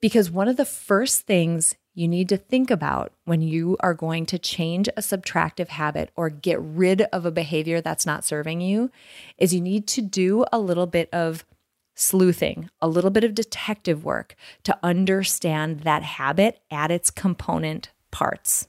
Because 0.00 0.30
one 0.30 0.48
of 0.48 0.58
the 0.58 0.66
first 0.66 1.22
things 1.22 1.76
you 1.94 2.06
need 2.06 2.28
to 2.28 2.36
think 2.36 2.70
about 2.70 3.14
when 3.24 3.40
you 3.40 3.78
are 3.80 3.94
going 3.94 4.26
to 4.26 4.38
change 4.38 4.86
a 4.88 5.00
subtractive 5.00 5.68
habit 5.68 6.10
or 6.14 6.28
get 6.28 6.60
rid 6.60 7.00
of 7.10 7.24
a 7.24 7.30
behavior 7.30 7.80
that's 7.80 8.04
not 8.04 8.22
serving 8.22 8.60
you 8.60 8.90
is 9.38 9.54
you 9.54 9.62
need 9.62 9.86
to 9.86 10.02
do 10.02 10.44
a 10.52 10.58
little 10.58 10.86
bit 10.86 11.08
of 11.10 11.46
sleuthing, 11.94 12.68
a 12.82 12.86
little 12.86 13.08
bit 13.08 13.24
of 13.24 13.34
detective 13.34 14.04
work 14.04 14.36
to 14.64 14.78
understand 14.82 15.80
that 15.80 16.02
habit 16.02 16.60
at 16.70 16.90
its 16.90 17.10
component 17.10 17.92
parts. 18.10 18.68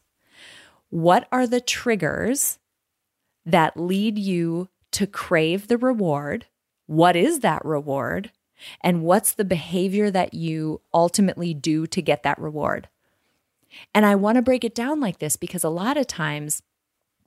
What 0.90 1.28
are 1.34 1.46
the 1.46 1.60
triggers 1.60 2.59
that 3.46 3.78
lead 3.78 4.18
you 4.18 4.70
to 4.92 5.08
crave 5.08 5.68
the 5.68 5.78
reward. 5.78 6.46
What 6.88 7.16
is 7.16 7.40
that 7.40 7.64
reward? 7.64 8.32
And 8.82 9.04
what's 9.04 9.34
the 9.34 9.46
behavior 9.46 10.12
that 10.12 10.34
you 10.34 10.82
ultimately 10.94 11.54
do 11.54 11.88
to 11.88 12.02
get 12.02 12.24
that 12.24 12.40
reward? 12.40 12.90
And 13.94 14.06
I 14.06 14.16
want 14.16 14.36
to 14.38 14.42
break 14.42 14.64
it 14.64 14.76
down 14.76 15.00
like 15.00 15.20
this 15.20 15.36
because 15.36 15.64
a 15.64 15.70
lot 15.70 15.98
of 15.98 16.08
times 16.08 16.62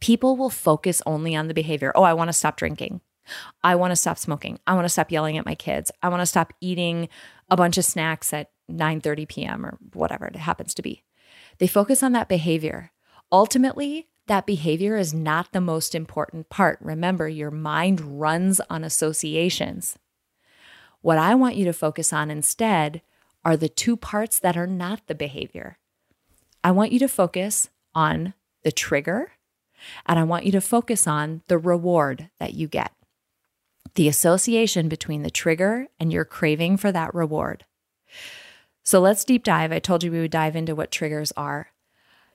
people 0.00 0.36
will 0.36 0.50
focus 0.50 1.00
only 1.06 1.34
on 1.36 1.48
the 1.48 1.54
behavior. 1.54 1.92
Oh, 1.94 2.02
I 2.02 2.14
want 2.14 2.28
to 2.28 2.32
stop 2.32 2.56
drinking. 2.56 3.00
I 3.62 3.76
want 3.76 3.92
to 3.92 3.96
stop 3.96 4.18
smoking. 4.18 4.58
I 4.66 4.74
want 4.74 4.84
to 4.84 4.90
stop 4.90 5.12
yelling 5.12 5.38
at 5.38 5.46
my 5.46 5.54
kids. 5.54 5.92
I 6.02 6.08
want 6.08 6.20
to 6.20 6.26
stop 6.26 6.52
eating 6.60 7.08
a 7.48 7.56
bunch 7.56 7.78
of 7.78 7.84
snacks 7.84 8.32
at 8.32 8.50
9:30 8.70 9.28
p.m. 9.28 9.64
or 9.64 9.78
whatever 9.92 10.26
it 10.26 10.36
happens 10.36 10.74
to 10.74 10.82
be. 10.82 11.04
They 11.58 11.68
focus 11.68 12.02
on 12.02 12.12
that 12.12 12.28
behavior. 12.28 12.90
Ultimately, 13.30 14.08
that 14.26 14.46
behavior 14.46 14.96
is 14.96 15.12
not 15.12 15.52
the 15.52 15.60
most 15.60 15.94
important 15.94 16.48
part. 16.48 16.78
Remember, 16.80 17.28
your 17.28 17.50
mind 17.50 18.20
runs 18.20 18.60
on 18.70 18.84
associations. 18.84 19.98
What 21.00 21.18
I 21.18 21.34
want 21.34 21.56
you 21.56 21.64
to 21.64 21.72
focus 21.72 22.12
on 22.12 22.30
instead 22.30 23.02
are 23.44 23.56
the 23.56 23.68
two 23.68 23.96
parts 23.96 24.38
that 24.38 24.56
are 24.56 24.68
not 24.68 25.06
the 25.06 25.14
behavior. 25.14 25.78
I 26.62 26.70
want 26.70 26.92
you 26.92 27.00
to 27.00 27.08
focus 27.08 27.70
on 27.94 28.34
the 28.62 28.70
trigger, 28.70 29.32
and 30.06 30.18
I 30.18 30.22
want 30.22 30.46
you 30.46 30.52
to 30.52 30.60
focus 30.60 31.08
on 31.08 31.42
the 31.48 31.58
reward 31.58 32.30
that 32.38 32.54
you 32.54 32.68
get. 32.68 32.92
The 33.96 34.06
association 34.06 34.88
between 34.88 35.22
the 35.22 35.30
trigger 35.30 35.88
and 35.98 36.12
your 36.12 36.24
craving 36.24 36.76
for 36.76 36.92
that 36.92 37.12
reward. 37.12 37.64
So 38.84 39.00
let's 39.00 39.24
deep 39.24 39.42
dive. 39.42 39.72
I 39.72 39.80
told 39.80 40.04
you 40.04 40.12
we 40.12 40.20
would 40.20 40.30
dive 40.30 40.54
into 40.54 40.76
what 40.76 40.92
triggers 40.92 41.32
are 41.36 41.71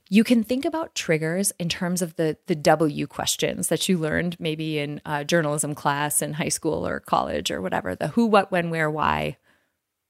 you 0.09 0.23
can 0.23 0.43
think 0.43 0.65
about 0.65 0.95
triggers 0.95 1.51
in 1.59 1.69
terms 1.69 2.01
of 2.01 2.15
the 2.15 2.37
the 2.47 2.55
W 2.55 3.07
questions 3.07 3.69
that 3.69 3.87
you 3.89 3.97
learned 3.97 4.39
maybe 4.39 4.79
in 4.79 5.01
a 5.05 5.25
journalism 5.25 5.75
class 5.75 6.21
in 6.21 6.33
high 6.33 6.49
school 6.49 6.87
or 6.87 6.99
college 6.99 7.51
or 7.51 7.61
whatever. 7.61 7.95
The 7.95 8.09
who, 8.09 8.25
what, 8.27 8.51
when, 8.51 8.69
where, 8.69 8.89
why. 8.89 9.37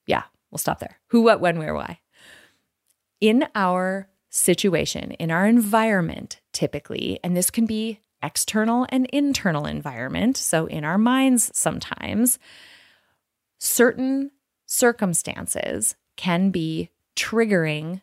Yeah, 0.05 0.23
we'll 0.51 0.59
stop 0.59 0.79
there. 0.79 0.99
Who, 1.07 1.21
what, 1.21 1.41
when, 1.41 1.57
where, 1.57 1.73
why. 1.73 1.99
In 3.19 3.45
our 3.55 4.09
situation, 4.29 5.11
in 5.11 5.31
our 5.31 5.47
environment, 5.47 6.41
typically, 6.53 7.19
and 7.23 7.35
this 7.35 7.49
can 7.49 7.65
be 7.65 8.01
external 8.21 8.85
and 8.89 9.07
internal 9.07 9.65
environment. 9.65 10.37
So 10.37 10.65
in 10.65 10.83
our 10.83 10.97
minds, 10.97 11.51
sometimes 11.53 12.39
certain 13.59 14.31
circumstances 14.65 15.95
can 16.15 16.49
be 16.49 16.89
triggering 17.15 18.01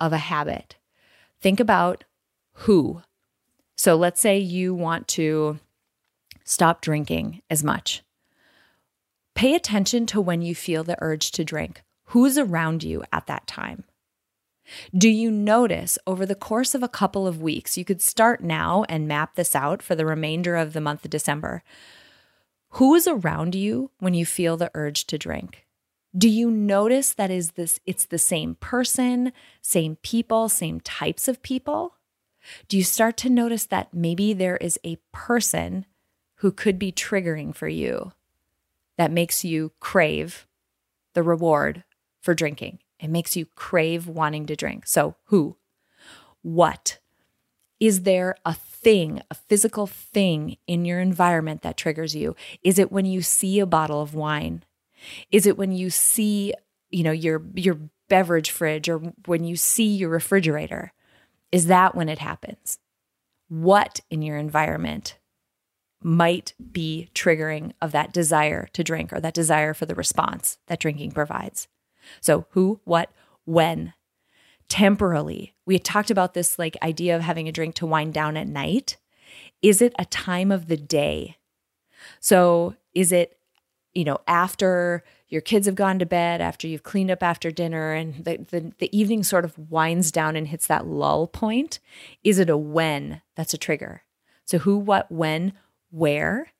of 0.00 0.12
a 0.12 0.18
habit 0.18 0.76
think 1.44 1.60
about 1.60 2.04
who. 2.64 3.02
So 3.76 3.96
let's 3.96 4.18
say 4.18 4.38
you 4.38 4.74
want 4.74 5.06
to 5.08 5.58
stop 6.42 6.80
drinking 6.80 7.42
as 7.50 7.62
much. 7.62 8.02
Pay 9.34 9.54
attention 9.54 10.06
to 10.06 10.22
when 10.22 10.40
you 10.40 10.54
feel 10.54 10.84
the 10.84 10.96
urge 11.02 11.32
to 11.32 11.44
drink. 11.44 11.82
Who's 12.06 12.38
around 12.38 12.82
you 12.82 13.04
at 13.12 13.26
that 13.26 13.46
time? 13.46 13.84
Do 14.96 15.10
you 15.10 15.30
notice 15.30 15.98
over 16.06 16.24
the 16.24 16.34
course 16.34 16.74
of 16.74 16.82
a 16.82 16.88
couple 16.88 17.26
of 17.26 17.42
weeks, 17.42 17.76
you 17.76 17.84
could 17.84 18.00
start 18.00 18.42
now 18.42 18.86
and 18.88 19.06
map 19.06 19.34
this 19.34 19.54
out 19.54 19.82
for 19.82 19.94
the 19.94 20.06
remainder 20.06 20.56
of 20.56 20.72
the 20.72 20.80
month 20.80 21.04
of 21.04 21.10
December. 21.10 21.62
Who 22.70 22.94
is 22.94 23.06
around 23.06 23.54
you 23.54 23.90
when 23.98 24.14
you 24.14 24.24
feel 24.24 24.56
the 24.56 24.70
urge 24.72 25.06
to 25.08 25.18
drink? 25.18 25.63
Do 26.16 26.28
you 26.28 26.48
notice 26.48 27.12
that 27.14 27.30
is 27.30 27.52
this 27.52 27.80
it's 27.86 28.06
the 28.06 28.18
same 28.18 28.54
person, 28.56 29.32
same 29.60 29.96
people, 29.96 30.48
same 30.48 30.80
types 30.80 31.26
of 31.26 31.42
people? 31.42 31.96
Do 32.68 32.76
you 32.76 32.84
start 32.84 33.16
to 33.18 33.30
notice 33.30 33.66
that 33.66 33.92
maybe 33.92 34.32
there 34.32 34.56
is 34.58 34.78
a 34.84 34.98
person 35.12 35.86
who 36.36 36.52
could 36.52 36.78
be 36.78 36.92
triggering 36.92 37.54
for 37.54 37.66
you 37.66 38.12
that 38.96 39.10
makes 39.10 39.44
you 39.44 39.72
crave 39.80 40.46
the 41.14 41.22
reward 41.22 41.82
for 42.20 42.32
drinking? 42.32 42.78
It 43.00 43.10
makes 43.10 43.34
you 43.34 43.46
crave 43.46 44.06
wanting 44.06 44.46
to 44.46 44.56
drink. 44.56 44.86
So, 44.86 45.16
who? 45.24 45.56
What? 46.42 46.98
Is 47.80 48.02
there 48.02 48.36
a 48.44 48.54
thing, 48.54 49.20
a 49.30 49.34
physical 49.34 49.88
thing 49.88 50.58
in 50.68 50.84
your 50.84 51.00
environment 51.00 51.62
that 51.62 51.76
triggers 51.76 52.14
you? 52.14 52.36
Is 52.62 52.78
it 52.78 52.92
when 52.92 53.04
you 53.04 53.20
see 53.20 53.58
a 53.58 53.66
bottle 53.66 54.00
of 54.00 54.14
wine 54.14 54.62
is 55.30 55.46
it 55.46 55.58
when 55.58 55.72
you 55.72 55.90
see, 55.90 56.54
you 56.90 57.02
know, 57.02 57.12
your 57.12 57.42
your 57.54 57.78
beverage 58.08 58.50
fridge 58.50 58.88
or 58.88 58.98
when 59.26 59.44
you 59.44 59.56
see 59.56 59.86
your 59.86 60.10
refrigerator? 60.10 60.92
Is 61.52 61.66
that 61.66 61.94
when 61.94 62.08
it 62.08 62.18
happens? 62.18 62.78
What 63.48 64.00
in 64.10 64.22
your 64.22 64.36
environment 64.36 65.18
might 66.02 66.54
be 66.72 67.08
triggering 67.14 67.72
of 67.80 67.92
that 67.92 68.12
desire 68.12 68.68
to 68.72 68.84
drink 68.84 69.12
or 69.12 69.20
that 69.20 69.34
desire 69.34 69.72
for 69.72 69.86
the 69.86 69.94
response 69.94 70.58
that 70.66 70.80
drinking 70.80 71.12
provides? 71.12 71.68
So, 72.20 72.46
who, 72.50 72.80
what, 72.84 73.10
when? 73.44 73.94
Temporally. 74.68 75.54
We 75.66 75.74
had 75.74 75.84
talked 75.84 76.10
about 76.10 76.34
this 76.34 76.58
like 76.58 76.76
idea 76.82 77.16
of 77.16 77.22
having 77.22 77.48
a 77.48 77.52
drink 77.52 77.74
to 77.76 77.86
wind 77.86 78.14
down 78.14 78.36
at 78.36 78.48
night. 78.48 78.96
Is 79.62 79.80
it 79.80 79.94
a 79.98 80.04
time 80.06 80.50
of 80.50 80.68
the 80.68 80.76
day? 80.76 81.36
So, 82.20 82.74
is 82.94 83.12
it 83.12 83.38
you 83.94 84.04
know, 84.04 84.18
after 84.26 85.04
your 85.28 85.40
kids 85.40 85.66
have 85.66 85.74
gone 85.74 85.98
to 85.98 86.06
bed, 86.06 86.40
after 86.40 86.66
you've 86.66 86.82
cleaned 86.82 87.10
up 87.10 87.22
after 87.22 87.50
dinner, 87.50 87.92
and 87.92 88.24
the, 88.24 88.38
the, 88.50 88.72
the, 88.78 88.96
evening 88.96 89.22
sort 89.22 89.44
of 89.44 89.58
winds 89.70 90.10
down 90.10 90.36
and 90.36 90.48
hits 90.48 90.66
that 90.66 90.86
lull 90.86 91.26
point, 91.26 91.78
is 92.22 92.38
it 92.38 92.50
a 92.50 92.56
when 92.56 93.22
that's 93.36 93.54
a 93.54 93.58
trigger? 93.58 94.02
So, 94.44 94.58
who, 94.58 94.76
what, 94.76 95.10
when, 95.10 95.52
where? 95.90 96.52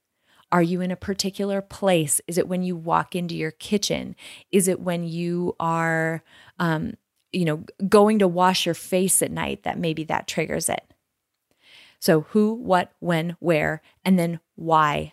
Are 0.53 0.63
you 0.63 0.81
in 0.81 0.93
a 0.93 0.97
particular 0.97 1.61
place? 1.61 2.21
Is 2.29 2.39
it 2.39 2.47
when 2.47 2.63
you 2.63 2.77
walk 2.77 3.17
into 3.17 3.35
your 3.35 3.51
kitchen? 3.51 4.15
Is 4.53 4.69
it 4.69 4.79
when 4.79 5.03
you 5.03 5.57
are, 5.59 6.23
um, 6.61 6.95
you 7.33 7.45
know, 7.45 7.65
going 7.89 8.21
to 8.21 8.29
wash 8.29 8.65
your 8.65 8.77
face 8.77 9.21
at 9.21 9.33
night 9.33 9.65
that 9.65 9.79
maybe 9.79 10.05
that 10.05 10.29
triggers 10.29 10.69
it? 10.69 10.85
So, 11.99 12.23
who, 12.31 12.55
what, 12.55 12.93
when, 13.01 13.37
where, 13.41 13.83
and 14.05 14.19
then 14.19 14.39
why? 14.55 15.13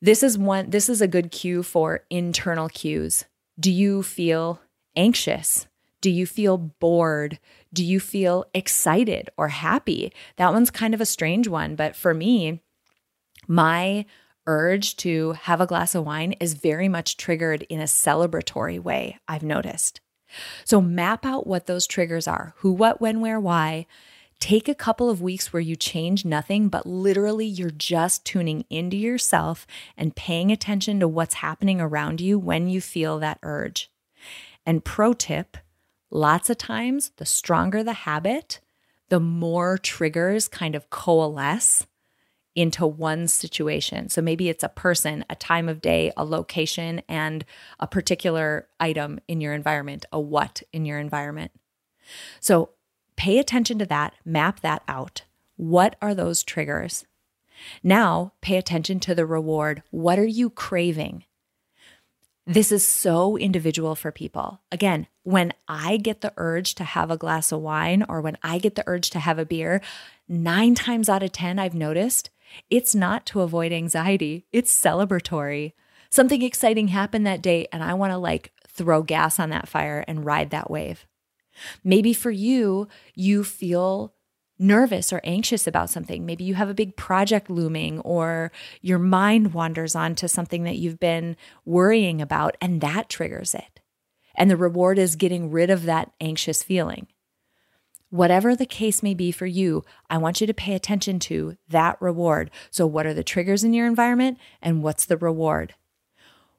This 0.00 0.22
is 0.22 0.38
one 0.38 0.70
this 0.70 0.88
is 0.88 1.00
a 1.00 1.08
good 1.08 1.30
cue 1.30 1.62
for 1.62 2.04
internal 2.10 2.68
cues. 2.68 3.24
Do 3.58 3.70
you 3.70 4.02
feel 4.02 4.60
anxious? 4.96 5.66
Do 6.00 6.10
you 6.10 6.26
feel 6.26 6.56
bored? 6.56 7.40
Do 7.72 7.84
you 7.84 7.98
feel 7.98 8.44
excited 8.54 9.30
or 9.36 9.48
happy? 9.48 10.12
That 10.36 10.52
one's 10.52 10.70
kind 10.70 10.94
of 10.94 11.00
a 11.00 11.06
strange 11.06 11.48
one, 11.48 11.74
but 11.74 11.96
for 11.96 12.14
me, 12.14 12.62
my 13.48 14.06
urge 14.46 14.96
to 14.96 15.32
have 15.32 15.60
a 15.60 15.66
glass 15.66 15.94
of 15.94 16.06
wine 16.06 16.32
is 16.40 16.54
very 16.54 16.88
much 16.88 17.16
triggered 17.16 17.64
in 17.68 17.80
a 17.80 17.84
celebratory 17.84 18.80
way, 18.80 19.18
I've 19.26 19.42
noticed. 19.42 20.00
So 20.64 20.80
map 20.80 21.26
out 21.26 21.46
what 21.46 21.66
those 21.66 21.86
triggers 21.86 22.28
are 22.28 22.54
who, 22.58 22.72
what, 22.72 23.00
when, 23.00 23.20
where, 23.20 23.40
why. 23.40 23.86
Take 24.40 24.68
a 24.68 24.74
couple 24.74 25.10
of 25.10 25.20
weeks 25.20 25.52
where 25.52 25.60
you 25.60 25.74
change 25.74 26.24
nothing, 26.24 26.68
but 26.68 26.86
literally 26.86 27.46
you're 27.46 27.70
just 27.70 28.24
tuning 28.24 28.64
into 28.70 28.96
yourself 28.96 29.66
and 29.96 30.14
paying 30.14 30.52
attention 30.52 31.00
to 31.00 31.08
what's 31.08 31.34
happening 31.34 31.80
around 31.80 32.20
you 32.20 32.38
when 32.38 32.68
you 32.68 32.80
feel 32.80 33.18
that 33.18 33.40
urge. 33.42 33.90
And 34.64 34.84
pro 34.84 35.12
tip 35.12 35.56
lots 36.10 36.48
of 36.50 36.58
times, 36.58 37.10
the 37.16 37.26
stronger 37.26 37.82
the 37.82 37.92
habit, 37.92 38.60
the 39.08 39.20
more 39.20 39.76
triggers 39.76 40.46
kind 40.46 40.74
of 40.74 40.90
coalesce 40.90 41.86
into 42.54 42.86
one 42.86 43.28
situation. 43.28 44.08
So 44.08 44.20
maybe 44.20 44.48
it's 44.48 44.64
a 44.64 44.68
person, 44.68 45.24
a 45.30 45.36
time 45.36 45.68
of 45.68 45.80
day, 45.80 46.12
a 46.16 46.24
location, 46.24 47.02
and 47.08 47.44
a 47.78 47.86
particular 47.86 48.68
item 48.80 49.20
in 49.28 49.40
your 49.40 49.54
environment, 49.54 50.06
a 50.12 50.20
what 50.20 50.62
in 50.72 50.84
your 50.84 50.98
environment. 50.98 51.52
So 52.40 52.70
Pay 53.18 53.40
attention 53.40 53.80
to 53.80 53.86
that, 53.86 54.14
map 54.24 54.60
that 54.60 54.84
out. 54.86 55.24
What 55.56 55.96
are 56.00 56.14
those 56.14 56.44
triggers? 56.44 57.04
Now, 57.82 58.32
pay 58.40 58.56
attention 58.56 59.00
to 59.00 59.14
the 59.14 59.26
reward. 59.26 59.82
What 59.90 60.20
are 60.20 60.24
you 60.24 60.50
craving? 60.50 61.24
This 62.46 62.70
is 62.70 62.86
so 62.86 63.36
individual 63.36 63.96
for 63.96 64.12
people. 64.12 64.60
Again, 64.70 65.08
when 65.24 65.52
I 65.66 65.96
get 65.96 66.20
the 66.20 66.32
urge 66.36 66.76
to 66.76 66.84
have 66.84 67.10
a 67.10 67.16
glass 67.16 67.50
of 67.50 67.60
wine 67.60 68.04
or 68.08 68.20
when 68.20 68.38
I 68.44 68.60
get 68.60 68.76
the 68.76 68.84
urge 68.86 69.10
to 69.10 69.18
have 69.18 69.40
a 69.40 69.44
beer, 69.44 69.80
nine 70.28 70.76
times 70.76 71.08
out 71.08 71.24
of 71.24 71.32
10, 71.32 71.58
I've 71.58 71.74
noticed 71.74 72.30
it's 72.70 72.94
not 72.94 73.26
to 73.26 73.40
avoid 73.40 73.72
anxiety, 73.72 74.46
it's 74.52 74.72
celebratory. 74.72 75.72
Something 76.08 76.42
exciting 76.42 76.88
happened 76.88 77.26
that 77.26 77.42
day, 77.42 77.66
and 77.72 77.82
I 77.82 77.94
want 77.94 78.12
to 78.12 78.16
like 78.16 78.52
throw 78.68 79.02
gas 79.02 79.40
on 79.40 79.50
that 79.50 79.68
fire 79.68 80.04
and 80.06 80.24
ride 80.24 80.50
that 80.50 80.70
wave. 80.70 81.04
Maybe 81.84 82.12
for 82.12 82.30
you, 82.30 82.88
you 83.14 83.44
feel 83.44 84.14
nervous 84.58 85.12
or 85.12 85.20
anxious 85.24 85.66
about 85.66 85.90
something. 85.90 86.26
Maybe 86.26 86.44
you 86.44 86.54
have 86.54 86.68
a 86.68 86.74
big 86.74 86.96
project 86.96 87.48
looming, 87.48 88.00
or 88.00 88.50
your 88.80 88.98
mind 88.98 89.54
wanders 89.54 89.94
onto 89.94 90.26
something 90.28 90.64
that 90.64 90.76
you've 90.76 90.98
been 90.98 91.36
worrying 91.64 92.20
about, 92.20 92.56
and 92.60 92.80
that 92.80 93.08
triggers 93.08 93.54
it. 93.54 93.80
And 94.34 94.50
the 94.50 94.56
reward 94.56 94.98
is 94.98 95.16
getting 95.16 95.50
rid 95.50 95.70
of 95.70 95.84
that 95.84 96.12
anxious 96.20 96.62
feeling. 96.62 97.06
Whatever 98.10 98.56
the 98.56 98.66
case 98.66 99.02
may 99.02 99.14
be 99.14 99.30
for 99.30 99.46
you, 99.46 99.84
I 100.08 100.16
want 100.16 100.40
you 100.40 100.46
to 100.46 100.54
pay 100.54 100.74
attention 100.74 101.18
to 101.20 101.56
that 101.68 102.00
reward. 102.00 102.50
So, 102.70 102.86
what 102.86 103.06
are 103.06 103.14
the 103.14 103.22
triggers 103.22 103.64
in 103.64 103.74
your 103.74 103.86
environment, 103.86 104.38
and 104.62 104.82
what's 104.82 105.04
the 105.04 105.18
reward? 105.18 105.74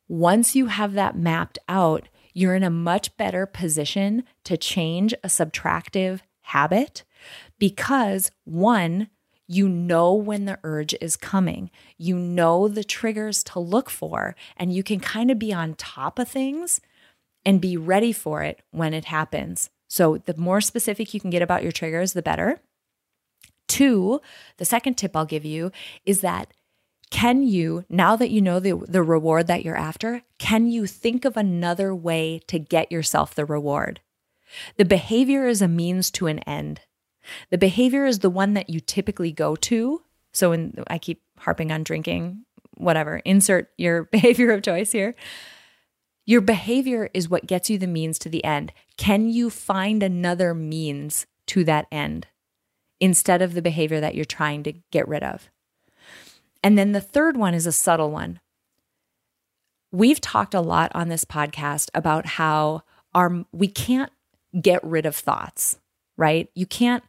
Once 0.07 0.55
you 0.55 0.67
have 0.67 0.93
that 0.93 1.17
mapped 1.17 1.59
out, 1.67 2.07
you're 2.33 2.55
in 2.55 2.63
a 2.63 2.69
much 2.69 3.15
better 3.17 3.45
position 3.45 4.23
to 4.43 4.57
change 4.57 5.13
a 5.23 5.27
subtractive 5.27 6.21
habit 6.41 7.03
because 7.57 8.31
one, 8.45 9.09
you 9.47 9.67
know 9.67 10.13
when 10.13 10.45
the 10.45 10.59
urge 10.63 10.93
is 11.01 11.17
coming, 11.17 11.71
you 11.97 12.15
know 12.15 12.67
the 12.67 12.83
triggers 12.83 13.43
to 13.45 13.59
look 13.59 13.89
for, 13.89 14.35
and 14.55 14.73
you 14.73 14.83
can 14.83 14.99
kind 14.99 15.31
of 15.31 15.39
be 15.39 15.51
on 15.51 15.73
top 15.73 16.19
of 16.19 16.27
things 16.27 16.79
and 17.45 17.59
be 17.59 17.75
ready 17.75 18.11
for 18.11 18.43
it 18.43 18.61
when 18.71 18.93
it 18.93 19.05
happens. 19.05 19.69
So, 19.87 20.17
the 20.17 20.37
more 20.37 20.61
specific 20.61 21.13
you 21.13 21.19
can 21.19 21.31
get 21.31 21.41
about 21.41 21.63
your 21.63 21.71
triggers, 21.71 22.13
the 22.13 22.21
better. 22.21 22.61
Two, 23.67 24.21
the 24.57 24.65
second 24.65 24.95
tip 24.95 25.15
I'll 25.15 25.25
give 25.25 25.45
you 25.45 25.71
is 26.05 26.21
that 26.21 26.53
can 27.11 27.41
you, 27.43 27.85
now 27.89 28.15
that 28.15 28.29
you 28.29 28.41
know 28.41 28.59
the, 28.59 28.77
the 28.87 29.01
reward 29.01 29.47
that 29.47 29.65
you're 29.65 29.75
after, 29.75 30.21
can 30.37 30.67
you 30.67 30.85
think 30.85 31.25
of 31.25 31.37
another 31.37 31.93
way 31.95 32.41
to 32.47 32.59
get 32.59 32.91
yourself 32.91 33.33
the 33.33 33.45
reward? 33.45 33.99
The 34.77 34.85
behavior 34.85 35.47
is 35.47 35.61
a 35.61 35.67
means 35.67 36.11
to 36.11 36.27
an 36.27 36.39
end. 36.39 36.81
The 37.49 37.57
behavior 37.57 38.05
is 38.05 38.19
the 38.19 38.29
one 38.29 38.53
that 38.53 38.69
you 38.69 38.79
typically 38.79 39.31
go 39.31 39.55
to. 39.55 40.03
So, 40.33 40.51
when 40.51 40.83
I 40.87 40.97
keep 40.97 41.21
harping 41.37 41.71
on 41.71 41.83
drinking, 41.83 42.45
whatever, 42.75 43.17
insert 43.25 43.69
your 43.77 44.03
behavior 44.11 44.51
of 44.51 44.63
choice 44.63 44.91
here. 44.91 45.15
Your 46.25 46.41
behavior 46.41 47.09
is 47.13 47.29
what 47.29 47.47
gets 47.47 47.69
you 47.69 47.79
the 47.79 47.87
means 47.87 48.19
to 48.19 48.29
the 48.29 48.43
end. 48.43 48.71
Can 48.97 49.29
you 49.29 49.49
find 49.49 50.03
another 50.03 50.53
means 50.53 51.25
to 51.47 51.63
that 51.63 51.87
end 51.91 52.27
instead 52.99 53.41
of 53.41 53.53
the 53.53 53.63
behavior 53.63 53.99
that 53.99 54.13
you're 54.13 54.25
trying 54.25 54.61
to 54.63 54.73
get 54.91 55.07
rid 55.07 55.23
of? 55.23 55.49
And 56.63 56.77
then 56.77 56.91
the 56.91 57.01
third 57.01 57.37
one 57.37 57.53
is 57.53 57.65
a 57.65 57.71
subtle 57.71 58.11
one. 58.11 58.39
We've 59.91 60.21
talked 60.21 60.53
a 60.53 60.61
lot 60.61 60.91
on 60.93 61.09
this 61.09 61.25
podcast 61.25 61.89
about 61.93 62.25
how 62.25 62.83
our 63.15 63.45
we 63.51 63.67
can't 63.67 64.11
get 64.61 64.83
rid 64.83 65.05
of 65.05 65.15
thoughts, 65.15 65.79
right? 66.17 66.49
You 66.53 66.65
can't 66.65 67.03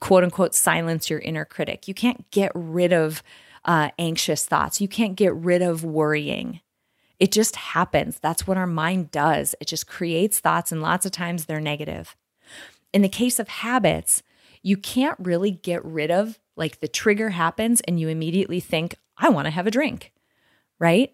quote 0.00 0.24
unquote 0.24 0.54
silence 0.54 1.08
your 1.08 1.20
inner 1.20 1.44
critic. 1.44 1.86
You 1.86 1.94
can't 1.94 2.30
get 2.30 2.52
rid 2.54 2.92
of 2.92 3.22
uh, 3.64 3.90
anxious 3.98 4.44
thoughts. 4.44 4.80
You 4.80 4.88
can't 4.88 5.16
get 5.16 5.34
rid 5.34 5.62
of 5.62 5.84
worrying. 5.84 6.60
It 7.20 7.32
just 7.32 7.56
happens. 7.56 8.18
That's 8.18 8.46
what 8.46 8.56
our 8.56 8.66
mind 8.66 9.10
does. 9.10 9.54
It 9.60 9.68
just 9.68 9.86
creates 9.86 10.40
thoughts, 10.40 10.72
and 10.72 10.82
lots 10.82 11.06
of 11.06 11.12
times 11.12 11.44
they're 11.44 11.60
negative. 11.60 12.16
In 12.92 13.02
the 13.02 13.08
case 13.08 13.38
of 13.38 13.48
habits, 13.48 14.22
you 14.62 14.76
can't 14.76 15.16
really 15.18 15.50
get 15.50 15.84
rid 15.84 16.10
of 16.10 16.38
like 16.56 16.80
the 16.80 16.88
trigger 16.88 17.30
happens 17.30 17.80
and 17.82 17.98
you 17.98 18.08
immediately 18.08 18.60
think, 18.60 18.94
I 19.16 19.28
want 19.28 19.46
to 19.46 19.50
have 19.50 19.66
a 19.66 19.70
drink, 19.70 20.12
right? 20.78 21.12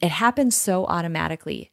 It 0.00 0.10
happens 0.10 0.56
so 0.56 0.86
automatically. 0.86 1.70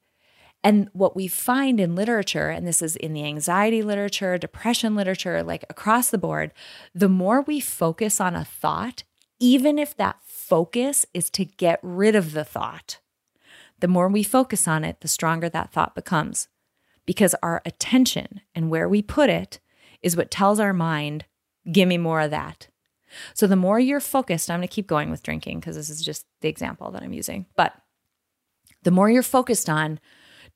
And 0.63 0.89
what 0.91 1.15
we 1.15 1.27
find 1.27 1.79
in 1.79 1.95
literature, 1.95 2.49
and 2.49 2.67
this 2.67 2.81
is 2.81 2.95
in 2.97 3.13
the 3.13 3.23
anxiety 3.25 3.81
literature, 3.81 4.37
depression 4.37 4.95
literature, 4.95 5.41
like 5.41 5.63
across 5.69 6.09
the 6.09 6.17
board, 6.17 6.51
the 6.93 7.09
more 7.09 7.41
we 7.41 7.59
focus 7.59 8.19
on 8.19 8.35
a 8.35 8.43
thought, 8.43 9.03
even 9.39 9.79
if 9.79 9.95
that 9.95 10.17
focus 10.23 11.05
is 11.13 11.29
to 11.29 11.45
get 11.45 11.79
rid 11.81 12.15
of 12.15 12.33
the 12.33 12.43
thought, 12.43 12.99
the 13.79 13.87
more 13.87 14.09
we 14.09 14.23
focus 14.23 14.67
on 14.67 14.83
it, 14.83 14.99
the 14.99 15.07
stronger 15.07 15.47
that 15.47 15.71
thought 15.71 15.95
becomes. 15.95 16.49
Because 17.05 17.35
our 17.41 17.61
attention 17.65 18.41
and 18.53 18.69
where 18.69 18.89
we 18.89 19.01
put 19.01 19.29
it 19.29 19.59
is 20.01 20.17
what 20.17 20.29
tells 20.29 20.59
our 20.59 20.73
mind, 20.73 21.25
give 21.71 21.87
me 21.87 21.97
more 21.97 22.21
of 22.21 22.31
that. 22.31 22.67
So 23.33 23.47
the 23.47 23.55
more 23.55 23.79
you're 23.79 23.99
focused, 23.99 24.49
I'm 24.49 24.59
going 24.59 24.67
to 24.67 24.73
keep 24.73 24.87
going 24.87 25.09
with 25.11 25.23
drinking 25.23 25.59
because 25.59 25.75
this 25.75 25.89
is 25.89 26.01
just 26.01 26.25
the 26.41 26.49
example 26.49 26.91
that 26.91 27.03
I'm 27.03 27.13
using. 27.13 27.45
But 27.55 27.73
the 28.83 28.91
more 28.91 29.09
you're 29.09 29.23
focused 29.23 29.69
on, 29.69 29.99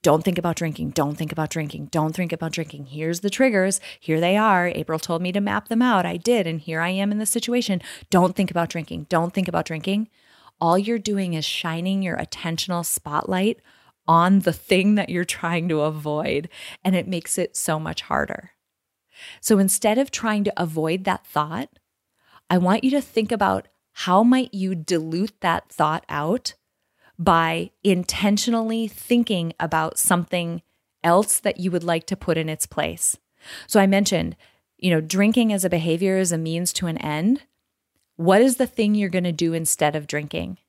don't 0.02 0.24
think 0.24 0.38
about 0.38 0.58
drinking, 0.58 0.90
don't 0.92 1.16
think 1.16 1.32
about 1.32 1.50
drinking, 1.50 1.86
don't 1.86 2.14
think 2.14 2.34
about 2.34 2.52
drinking. 2.52 2.88
Here's 2.88 3.22
the 3.22 3.30
triggers. 3.30 3.80
Here 4.00 4.20
they 4.20 4.36
are. 4.36 4.68
April 4.68 5.00
told 5.00 5.22
me 5.22 5.32
to 5.32 5.40
map 5.40 5.70
them 5.70 5.82
out. 5.82 6.06
I 6.06 6.18
did. 6.18 6.46
And 6.46 6.60
here 6.60 6.82
I 6.82 6.90
am 6.90 7.12
in 7.12 7.20
the 7.20 7.26
situation. 7.26 7.82
Don't 8.10 8.36
think 8.36 8.52
about 8.52 8.70
drinking, 8.70 9.08
don't 9.10 9.34
think 9.34 9.48
about 9.48 9.66
drinking. 9.66 10.10
All 10.60 10.78
you're 10.78 11.00
doing 11.00 11.34
is 11.34 11.46
shining 11.46 12.04
your 12.04 12.18
attentional 12.18 12.86
spotlight 12.86 13.60
on 14.08 14.40
the 14.40 14.54
thing 14.54 14.96
that 14.96 15.10
you're 15.10 15.26
trying 15.26 15.70
to 15.70 15.82
avoid. 15.82 16.50
And 16.84 16.96
it 16.96 17.08
makes 17.08 17.38
it 17.38 17.56
so 17.56 17.80
much 17.80 18.02
harder. 18.04 18.52
So 19.42 19.58
instead 19.58 19.98
of 19.98 20.12
trying 20.12 20.44
to 20.44 20.62
avoid 20.62 21.06
that 21.06 21.26
thought, 21.26 21.70
I 22.54 22.60
want 22.60 22.84
you 22.84 22.92
to 22.92 23.02
think 23.02 23.32
about 23.32 23.68
how 23.94 24.22
might 24.22 24.54
you 24.54 24.76
dilute 24.76 25.42
that 25.42 25.70
thought 25.70 26.06
out 26.08 26.54
by 27.18 27.72
intentionally 27.84 28.88
thinking 28.88 29.54
about 29.60 29.98
something 29.98 30.62
else 31.04 31.40
that 31.40 31.60
you 31.60 31.72
would 31.72 31.84
like 31.84 32.06
to 32.06 32.16
put 32.16 32.38
in 32.38 32.50
its 32.50 32.68
place. 32.68 33.18
So 33.66 33.80
I 33.80 33.88
mentioned, 33.88 34.36
you 34.78 34.92
know, 34.92 35.02
drinking 35.02 35.52
as 35.52 35.66
a 35.66 35.70
behavior 35.70 36.20
is 36.20 36.32
a 36.32 36.38
means 36.38 36.72
to 36.74 36.86
an 36.86 37.00
end. 37.00 37.42
What 38.18 38.44
is 38.44 38.58
the 38.58 38.68
thing 38.68 38.94
you're 38.94 39.10
going 39.10 39.24
to 39.24 39.32
do 39.32 39.54
instead 39.54 39.96
of 39.96 40.06
drinking? 40.06 40.60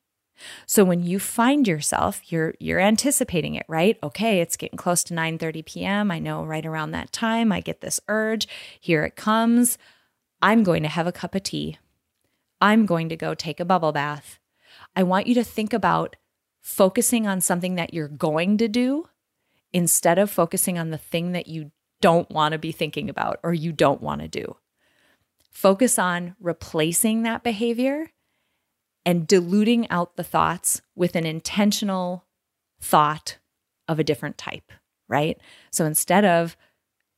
So 0.65 0.85
when 0.85 1.03
you 1.03 1.19
find 1.19 1.69
yourself, 1.69 2.33
you're 2.33 2.55
you're 2.59 2.81
anticipating 2.81 3.57
it, 3.57 3.67
right? 3.69 3.99
Okay, 4.03 4.41
it's 4.41 4.57
getting 4.57 4.79
close 4.79 5.05
to 5.05 5.15
9:30 5.15 5.67
p.m. 5.67 6.11
I 6.11 6.19
know 6.19 6.45
right 6.45 6.65
around 6.65 6.93
that 6.93 7.13
time 7.13 7.53
I 7.53 7.61
get 7.61 7.83
this 7.83 8.01
urge. 8.09 8.49
Here 8.81 9.05
it 9.05 9.17
comes. 9.17 9.77
I'm 10.45 10.63
going 10.63 10.83
to 10.83 10.91
have 10.91 11.07
a 11.07 11.13
cup 11.13 11.35
of 11.35 11.43
tea. 11.43 11.79
I'm 12.61 12.85
going 12.85 13.09
to 13.09 13.17
go 13.17 13.33
take 13.33 13.61
a 13.61 13.65
bubble 13.65 13.93
bath. 13.93 14.39
I 14.95 15.03
want 15.03 15.27
you 15.27 15.35
to 15.37 15.43
think 15.43 15.73
about 15.73 16.17
focusing 16.61 17.27
on 17.27 17.41
something 17.41 17.77
that 17.77 17.95
you're 17.95 18.09
going 18.09 18.59
to 18.59 18.69
do 18.69 19.09
instead 19.73 20.19
of 20.19 20.31
focusing 20.31 20.79
on 20.79 20.91
the 20.91 20.99
thing 20.99 21.33
that 21.33 21.47
you 21.47 21.73
don't 22.03 22.31
want 22.31 22.53
to 22.53 22.59
be 22.59 22.73
thinking 22.73 23.09
about 23.09 23.41
or 23.43 23.55
you 23.55 23.73
don't 23.73 24.03
want 24.03 24.21
to 24.21 24.29
do. 24.29 24.57
Focus 25.51 25.99
on 25.99 26.37
replacing 26.39 27.23
that 27.23 27.43
behavior 27.43 28.11
and 29.07 29.27
diluting 29.27 29.89
out 29.89 30.17
the 30.17 30.23
thoughts 30.23 30.83
with 30.95 31.17
an 31.17 31.25
intentional 31.25 32.27
thought 32.83 33.39
of 33.89 33.99
a 33.99 34.05
different 34.05 34.37
type, 34.37 34.73
right? 35.09 35.41
So 35.71 35.87
instead 35.87 36.27
of 36.27 36.55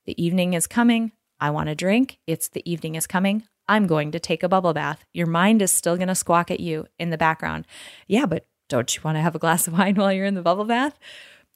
the 0.05 0.23
evening 0.23 0.55
is 0.55 0.69
coming, 0.69 1.11
I 1.41 1.51
want 1.51 1.69
a 1.69 1.75
drink. 1.75 2.19
It's 2.27 2.49
the 2.49 2.69
evening 2.71 2.95
is 2.95 3.07
coming. 3.07 3.45
I'm 3.69 3.87
going 3.87 4.13
to 4.13 4.21
take 4.21 4.43
a 4.43 4.49
bubble 4.49 4.73
bath. 4.73 5.05
Your 5.13 5.27
mind 5.27 5.61
is 5.61 5.73
still 5.73 5.97
going 5.97 6.09
to 6.09 6.15
squawk 6.15 6.51
at 6.51 6.61
you 6.61 6.87
in 6.99 7.11
the 7.11 7.19
background. 7.19 7.67
Yeah, 8.07 8.27
but 8.27 8.47
don't 8.69 8.95
you 8.95 9.03
want 9.05 9.17
to 9.17 9.23
have 9.23 9.35
a 9.35 9.41
glass 9.41 9.67
of 9.67 9.73
wine 9.79 9.97
while 9.97 10.13
you're 10.13 10.25
in 10.25 10.35
the 10.35 10.43
bubble 10.43 10.65
bath? 10.65 10.99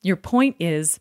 Your 0.02 0.16
point 0.16 0.56
is, 0.58 1.00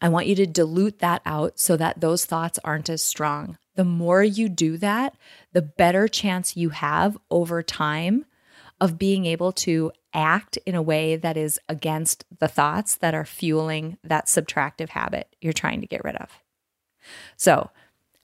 I 0.00 0.08
want 0.08 0.26
you 0.26 0.34
to 0.36 0.46
dilute 0.46 0.98
that 0.98 1.22
out 1.24 1.58
so 1.58 1.76
that 1.76 2.00
those 2.00 2.24
thoughts 2.24 2.58
aren't 2.62 2.90
as 2.90 3.02
strong. 3.02 3.56
The 3.74 3.84
more 3.84 4.22
you 4.22 4.48
do 4.48 4.76
that, 4.78 5.16
the 5.52 5.62
better 5.62 6.08
chance 6.08 6.56
you 6.56 6.70
have 6.70 7.16
over 7.30 7.62
time 7.62 8.26
of 8.80 8.98
being 8.98 9.24
able 9.24 9.52
to 9.52 9.90
act 10.12 10.58
in 10.66 10.74
a 10.74 10.82
way 10.82 11.16
that 11.16 11.36
is 11.36 11.58
against 11.68 12.24
the 12.38 12.48
thoughts 12.48 12.96
that 12.96 13.14
are 13.14 13.24
fueling 13.24 13.96
that 14.04 14.26
subtractive 14.26 14.90
habit 14.90 15.34
you're 15.40 15.52
trying 15.52 15.80
to 15.80 15.86
get 15.86 16.04
rid 16.04 16.16
of. 16.16 16.42
So, 17.36 17.70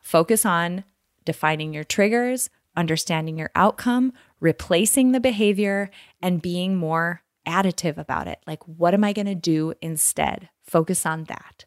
focus 0.01 0.45
on 0.45 0.85
defining 1.25 1.73
your 1.73 1.85
triggers, 1.85 2.51
understanding 2.77 3.39
your 3.39 3.51
outcome, 3.55 4.13
replacing 4.41 5.13
the 5.13 5.21
behavior, 5.21 5.91
and 6.21 6.43
being 6.43 6.77
more 6.77 7.23
additive 7.47 7.99
about 7.99 8.29
it. 8.29 8.39
Like, 8.47 8.67
what 8.67 8.95
am 8.95 9.05
I 9.05 9.13
going 9.13 9.27
to 9.27 9.35
do 9.35 9.75
instead? 9.81 10.49
Focus 10.63 11.05
on 11.07 11.25
that. 11.25 11.65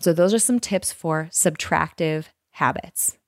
So, 0.00 0.12
those 0.12 0.34
are 0.34 0.38
some 0.38 0.60
tips 0.60 0.92
for 0.92 1.28
subtractive 1.30 2.26
habits. 2.52 3.18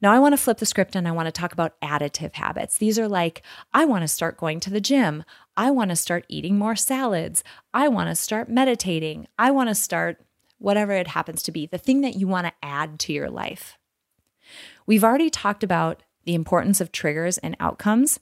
Now, 0.00 0.12
I 0.12 0.18
want 0.18 0.32
to 0.32 0.38
flip 0.38 0.58
the 0.58 0.66
script 0.66 0.96
and 0.96 1.06
I 1.06 1.12
want 1.12 1.26
to 1.26 1.32
talk 1.32 1.52
about 1.52 1.78
additive 1.82 2.34
habits. 2.34 2.78
These 2.78 2.98
are 2.98 3.08
like, 3.08 3.42
I 3.74 3.84
want 3.84 4.02
to 4.02 4.08
start 4.08 4.38
going 4.38 4.58
to 4.60 4.70
the 4.70 4.80
gym. 4.80 5.24
I 5.56 5.70
want 5.70 5.90
to 5.90 5.96
start 5.96 6.24
eating 6.28 6.56
more 6.56 6.76
salads. 6.76 7.44
I 7.74 7.88
want 7.88 8.08
to 8.08 8.14
start 8.14 8.48
meditating. 8.48 9.26
I 9.38 9.50
want 9.50 9.68
to 9.68 9.74
start 9.74 10.24
whatever 10.60 10.92
it 10.92 11.08
happens 11.08 11.42
to 11.42 11.52
be, 11.52 11.66
the 11.66 11.78
thing 11.78 12.02
that 12.02 12.14
you 12.14 12.28
want 12.28 12.46
to 12.46 12.52
add 12.62 13.00
to 13.00 13.12
your 13.12 13.30
life. 13.30 13.76
We've 14.86 15.04
already 15.04 15.30
talked 15.30 15.64
about 15.64 16.02
the 16.24 16.34
importance 16.34 16.80
of 16.80 16.92
triggers 16.92 17.38
and 17.38 17.56
outcomes. 17.58 18.20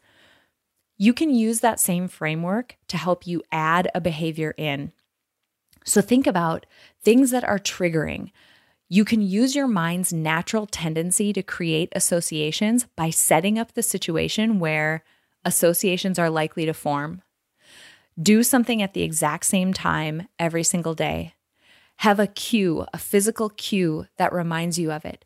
You 0.97 1.13
can 1.13 1.31
use 1.31 1.61
that 1.61 1.81
same 1.81 2.09
framework 2.09 2.77
to 2.89 2.97
help 2.97 3.27
you 3.27 3.43
add 3.53 3.91
a 3.95 4.01
behavior 4.01 4.55
in. 4.57 4.93
So 5.85 6.01
think 6.01 6.27
about 6.27 6.67
things 7.03 7.31
that 7.31 7.45
are 7.45 7.59
triggering. 7.59 8.31
You 8.89 9.05
can 9.05 9.21
use 9.21 9.55
your 9.55 9.69
mind's 9.69 10.13
natural 10.13 10.67
tendency 10.67 11.33
to 11.33 11.43
create 11.43 11.93
associations 11.95 12.87
by 12.97 13.11
setting 13.11 13.59
up 13.59 13.73
the 13.73 13.83
situation 13.83 14.59
where 14.59 15.03
associations 15.45 16.19
are 16.19 16.31
likely 16.31 16.67
to 16.67 16.75
form. 16.75 17.23
Do 18.21 18.43
something 18.43 18.83
at 18.83 18.95
the 18.95 19.03
exact 19.03 19.45
same 19.45 19.73
time 19.73 20.29
every 20.39 20.65
single 20.65 20.95
day. 20.95 21.35
Have 21.99 22.21
a 22.21 22.27
cue, 22.27 22.87
a 22.93 22.99
physical 22.99 23.51
cue 23.51 24.07
that 24.17 24.33
reminds 24.33 24.79
you 24.79 24.93
of 24.93 25.05
it 25.05 25.25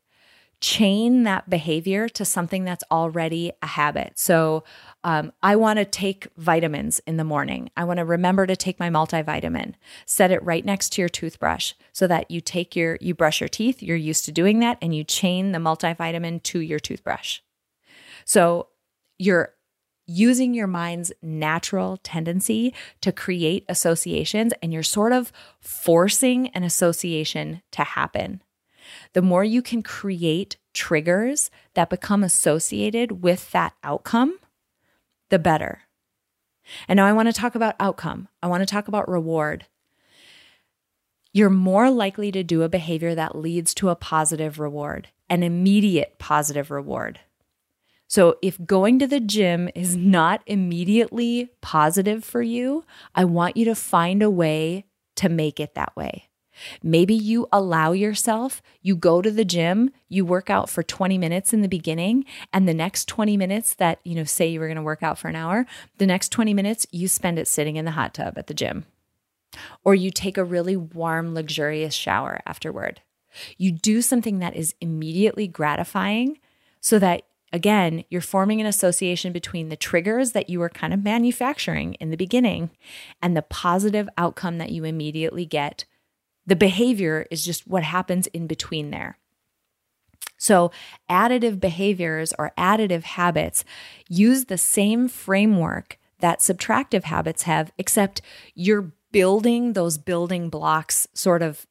chain 0.62 1.24
that 1.24 1.50
behavior 1.50 2.08
to 2.08 2.24
something 2.24 2.64
that's 2.64 2.84
already 2.90 3.50
a 3.62 3.66
habit. 3.66 4.12
So, 4.14 4.62
um, 5.02 5.32
I 5.42 5.56
want 5.56 5.80
to 5.80 5.84
take 5.84 6.28
vitamins 6.36 7.00
in 7.00 7.16
the 7.16 7.24
morning. 7.24 7.68
I 7.76 7.82
want 7.82 7.98
to 7.98 8.04
remember 8.04 8.46
to 8.46 8.54
take 8.54 8.78
my 8.78 8.88
multivitamin. 8.88 9.74
Set 10.06 10.30
it 10.30 10.42
right 10.44 10.64
next 10.64 10.90
to 10.90 11.02
your 11.02 11.08
toothbrush 11.08 11.74
so 11.92 12.06
that 12.06 12.30
you 12.30 12.40
take 12.40 12.76
your, 12.76 12.96
you 13.00 13.12
brush 13.12 13.40
your 13.40 13.48
teeth, 13.48 13.82
you're 13.82 13.96
used 13.96 14.24
to 14.26 14.32
doing 14.32 14.60
that, 14.60 14.78
and 14.80 14.94
you 14.94 15.02
chain 15.02 15.50
the 15.50 15.58
multivitamin 15.58 16.42
to 16.44 16.60
your 16.60 16.78
toothbrush. 16.78 17.40
So, 18.24 18.68
you're 19.18 19.54
using 20.06 20.54
your 20.54 20.66
mind's 20.66 21.12
natural 21.22 21.98
tendency 21.98 22.74
to 23.00 23.12
create 23.12 23.64
associations, 23.68 24.52
and 24.62 24.72
you're 24.72 24.82
sort 24.82 25.12
of 25.12 25.32
forcing 25.60 26.48
an 26.48 26.64
association 26.64 27.62
to 27.70 27.82
happen 27.82 28.42
the 29.12 29.22
more 29.22 29.44
you 29.44 29.62
can 29.62 29.82
create 29.82 30.56
triggers 30.72 31.50
that 31.74 31.90
become 31.90 32.24
associated 32.24 33.22
with 33.22 33.50
that 33.52 33.74
outcome, 33.82 34.38
the 35.30 35.38
better. 35.38 35.82
And 36.88 36.96
now 36.96 37.06
I 37.06 37.12
want 37.12 37.28
to 37.28 37.32
talk 37.32 37.54
about 37.54 37.76
outcome. 37.80 38.28
I 38.42 38.46
want 38.46 38.62
to 38.62 38.66
talk 38.66 38.88
about 38.88 39.08
reward. 39.08 39.66
You're 41.32 41.50
more 41.50 41.90
likely 41.90 42.30
to 42.32 42.42
do 42.42 42.62
a 42.62 42.68
behavior 42.68 43.14
that 43.14 43.36
leads 43.36 43.74
to 43.74 43.88
a 43.88 43.96
positive 43.96 44.58
reward, 44.58 45.08
an 45.28 45.42
immediate 45.42 46.18
positive 46.18 46.70
reward. 46.70 47.20
So, 48.12 48.36
if 48.42 48.62
going 48.66 48.98
to 48.98 49.06
the 49.06 49.20
gym 49.20 49.70
is 49.74 49.96
not 49.96 50.42
immediately 50.46 51.48
positive 51.62 52.22
for 52.22 52.42
you, 52.42 52.84
I 53.14 53.24
want 53.24 53.56
you 53.56 53.64
to 53.64 53.74
find 53.74 54.22
a 54.22 54.28
way 54.28 54.84
to 55.16 55.30
make 55.30 55.58
it 55.58 55.74
that 55.76 55.96
way. 55.96 56.28
Maybe 56.82 57.14
you 57.14 57.48
allow 57.50 57.92
yourself, 57.92 58.60
you 58.82 58.96
go 58.96 59.22
to 59.22 59.30
the 59.30 59.46
gym, 59.46 59.92
you 60.10 60.26
work 60.26 60.50
out 60.50 60.68
for 60.68 60.82
20 60.82 61.16
minutes 61.16 61.54
in 61.54 61.62
the 61.62 61.70
beginning, 61.70 62.26
and 62.52 62.68
the 62.68 62.74
next 62.74 63.08
20 63.08 63.38
minutes 63.38 63.72
that, 63.76 63.98
you 64.04 64.14
know, 64.14 64.24
say 64.24 64.46
you 64.46 64.60
were 64.60 64.68
going 64.68 64.76
to 64.76 64.82
work 64.82 65.02
out 65.02 65.16
for 65.16 65.28
an 65.28 65.36
hour, 65.36 65.64
the 65.96 66.06
next 66.06 66.28
20 66.28 66.52
minutes 66.52 66.86
you 66.90 67.08
spend 67.08 67.38
it 67.38 67.48
sitting 67.48 67.76
in 67.76 67.86
the 67.86 67.92
hot 67.92 68.12
tub 68.12 68.36
at 68.36 68.46
the 68.46 68.52
gym. 68.52 68.84
Or 69.84 69.94
you 69.94 70.10
take 70.10 70.36
a 70.36 70.44
really 70.44 70.76
warm, 70.76 71.32
luxurious 71.32 71.94
shower 71.94 72.42
afterward. 72.44 73.00
You 73.56 73.72
do 73.72 74.02
something 74.02 74.38
that 74.40 74.54
is 74.54 74.74
immediately 74.82 75.48
gratifying 75.48 76.40
so 76.82 76.98
that 76.98 77.22
Again, 77.52 78.04
you're 78.08 78.20
forming 78.20 78.60
an 78.60 78.66
association 78.66 79.32
between 79.32 79.68
the 79.68 79.76
triggers 79.76 80.32
that 80.32 80.48
you 80.48 80.58
were 80.58 80.70
kind 80.70 80.94
of 80.94 81.04
manufacturing 81.04 81.94
in 81.94 82.10
the 82.10 82.16
beginning 82.16 82.70
and 83.20 83.36
the 83.36 83.42
positive 83.42 84.08
outcome 84.16 84.58
that 84.58 84.70
you 84.70 84.84
immediately 84.84 85.44
get 85.44 85.84
the 86.46 86.56
behavior 86.56 87.26
is 87.30 87.44
just 87.44 87.66
what 87.66 87.84
happens 87.84 88.26
in 88.28 88.46
between 88.46 88.90
there. 88.90 89.18
So, 90.38 90.72
additive 91.08 91.60
behaviors 91.60 92.32
or 92.36 92.52
additive 92.58 93.04
habits 93.04 93.64
use 94.08 94.46
the 94.46 94.58
same 94.58 95.06
framework 95.06 95.98
that 96.18 96.40
subtractive 96.40 97.04
habits 97.04 97.44
have, 97.44 97.72
except 97.78 98.22
you're 98.54 98.92
building 99.12 99.74
those 99.74 99.98
building 99.98 100.48
blocks 100.48 101.06
sort 101.14 101.42
of 101.42 101.66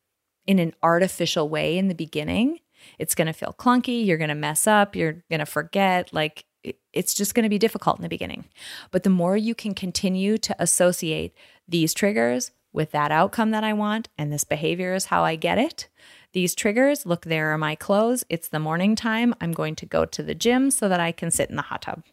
in 0.48 0.58
an 0.60 0.74
artificial 0.82 1.50
way 1.50 1.78
in 1.78 1.90
the 1.90 1.96
beginning. 1.96 2.60
It's 3.00 3.16
going 3.16 3.28
to 3.28 3.34
feel 3.34 3.56
clunky. 3.58 4.06
You're 4.06 4.18
going 4.18 4.30
to 4.30 4.36
mess 4.36 4.68
up. 4.68 4.96
You're 4.96 5.24
going 5.30 5.40
to 5.40 5.46
forget. 5.46 6.14
Like, 6.14 6.46
it's 6.94 7.14
just 7.14 7.34
going 7.34 7.44
to 7.44 7.50
be 7.50 7.58
difficult 7.58 7.98
in 7.98 8.04
the 8.04 8.10
beginning. 8.10 8.46
But 8.92 9.04
the 9.04 9.10
more 9.10 9.36
you 9.36 9.56
can 9.56 9.74
continue 9.74 10.38
to 10.40 10.56
associate 10.60 11.34
these 11.68 11.94
triggers 11.94 12.52
with 12.74 12.92
that 12.92 13.12
outcome 13.12 13.52
that 13.52 13.64
I 13.64 13.74
want, 13.74 14.10
and 14.18 14.32
this 14.32 14.44
behavior 14.44 14.94
is 14.94 15.06
how 15.06 15.24
I 15.24 15.36
get 15.36 15.58
it. 15.58 15.90
These 16.34 16.56
triggers 16.56 17.06
look, 17.06 17.26
there 17.26 17.52
are 17.52 17.58
my 17.58 17.76
clothes. 17.76 18.24
It's 18.30 18.48
the 18.48 18.60
morning 18.60 18.96
time. 18.96 19.34
I'm 19.42 19.52
going 19.52 19.76
to 19.76 19.86
go 19.86 20.06
to 20.06 20.24
the 20.24 20.36
gym 20.36 20.72
so 20.72 20.88
that 20.88 21.00
I 21.00 21.12
can 21.12 21.32
sit 21.32 21.50
in 21.50 21.58
the 21.58 21.64
hot 21.64 21.82
tub. 21.82 22.04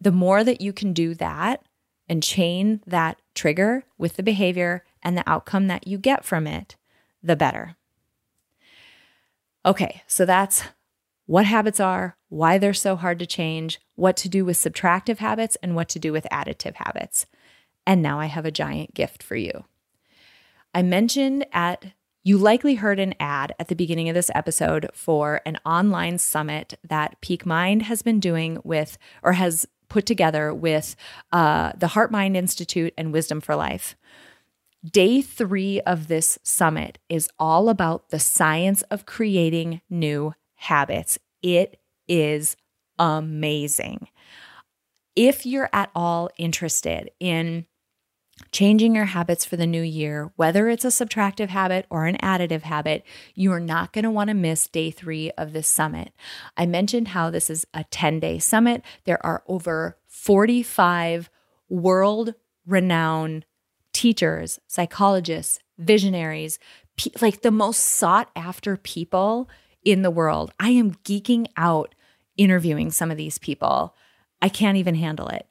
The 0.00 0.12
more 0.12 0.44
that 0.44 0.60
you 0.60 0.72
can 0.72 0.92
do 0.92 1.14
that 1.14 1.62
and 2.08 2.22
chain 2.22 2.80
that 2.86 3.20
trigger 3.34 3.84
with 3.98 4.16
the 4.16 4.22
behavior 4.22 4.84
and 5.02 5.18
the 5.18 5.28
outcome 5.28 5.66
that 5.66 5.86
you 5.86 5.98
get 5.98 6.24
from 6.24 6.46
it, 6.46 6.76
the 7.22 7.36
better. 7.36 7.76
Okay, 9.64 10.02
so 10.06 10.24
that's 10.24 10.62
what 11.26 11.44
habits 11.44 11.78
are, 11.78 12.16
why 12.28 12.56
they're 12.56 12.72
so 12.72 12.96
hard 12.96 13.18
to 13.18 13.26
change, 13.26 13.78
what 13.96 14.16
to 14.16 14.28
do 14.28 14.44
with 14.44 14.56
subtractive 14.56 15.18
habits, 15.18 15.56
and 15.62 15.74
what 15.74 15.88
to 15.90 15.98
do 15.98 16.12
with 16.12 16.26
additive 16.32 16.74
habits. 16.76 17.26
And 17.86 18.02
now 18.02 18.18
I 18.18 18.26
have 18.26 18.46
a 18.46 18.50
giant 18.50 18.94
gift 18.94 19.22
for 19.22 19.36
you. 19.36 19.64
I 20.74 20.82
mentioned 20.82 21.46
at 21.52 21.92
you 22.24 22.36
likely 22.36 22.74
heard 22.74 22.98
an 22.98 23.14
ad 23.18 23.54
at 23.58 23.68
the 23.68 23.74
beginning 23.74 24.08
of 24.08 24.14
this 24.14 24.30
episode 24.34 24.90
for 24.92 25.40
an 25.46 25.58
online 25.64 26.18
summit 26.18 26.74
that 26.86 27.18
Peak 27.22 27.46
Mind 27.46 27.82
has 27.82 28.02
been 28.02 28.20
doing 28.20 28.58
with, 28.64 28.98
or 29.22 29.32
has 29.32 29.66
put 29.88 30.04
together 30.04 30.52
with 30.52 30.94
uh, 31.32 31.72
the 31.76 31.88
Heart 31.88 32.10
Mind 32.10 32.36
Institute 32.36 32.92
and 32.98 33.12
Wisdom 33.12 33.40
for 33.40 33.56
Life. 33.56 33.96
Day 34.84 35.22
three 35.22 35.80
of 35.80 36.06
this 36.06 36.38
summit 36.44 36.98
is 37.08 37.28
all 37.36 37.68
about 37.68 38.10
the 38.10 38.20
science 38.20 38.82
of 38.82 39.06
creating 39.06 39.80
new 39.90 40.34
habits. 40.54 41.18
It 41.42 41.80
is 42.06 42.56
amazing. 42.96 44.08
If 45.16 45.44
you're 45.44 45.68
at 45.72 45.90
all 45.96 46.30
interested 46.38 47.10
in 47.18 47.66
changing 48.52 48.94
your 48.94 49.06
habits 49.06 49.44
for 49.44 49.56
the 49.56 49.66
new 49.66 49.82
year, 49.82 50.30
whether 50.36 50.68
it's 50.68 50.84
a 50.84 50.88
subtractive 50.88 51.48
habit 51.48 51.86
or 51.90 52.06
an 52.06 52.16
additive 52.18 52.62
habit, 52.62 53.02
you 53.34 53.50
are 53.50 53.58
not 53.58 53.92
going 53.92 54.04
to 54.04 54.12
want 54.12 54.28
to 54.28 54.34
miss 54.34 54.68
day 54.68 54.92
three 54.92 55.32
of 55.32 55.52
this 55.52 55.66
summit. 55.66 56.12
I 56.56 56.66
mentioned 56.66 57.08
how 57.08 57.30
this 57.30 57.50
is 57.50 57.66
a 57.74 57.82
10 57.82 58.20
day 58.20 58.38
summit. 58.38 58.82
There 59.06 59.24
are 59.26 59.42
over 59.48 59.98
45 60.06 61.30
world 61.68 62.34
renowned 62.64 63.44
teachers, 63.98 64.60
psychologists, 64.68 65.58
visionaries, 65.76 66.60
pe- 66.96 67.10
like 67.20 67.42
the 67.42 67.50
most 67.50 67.80
sought 67.80 68.30
after 68.36 68.76
people 68.76 69.48
in 69.84 70.02
the 70.02 70.10
world. 70.10 70.52
I 70.60 70.70
am 70.70 70.94
geeking 71.02 71.48
out 71.56 71.96
interviewing 72.36 72.92
some 72.92 73.10
of 73.10 73.16
these 73.16 73.38
people. 73.38 73.96
I 74.40 74.50
can't 74.50 74.76
even 74.76 74.94
handle 74.94 75.26
it. 75.26 75.48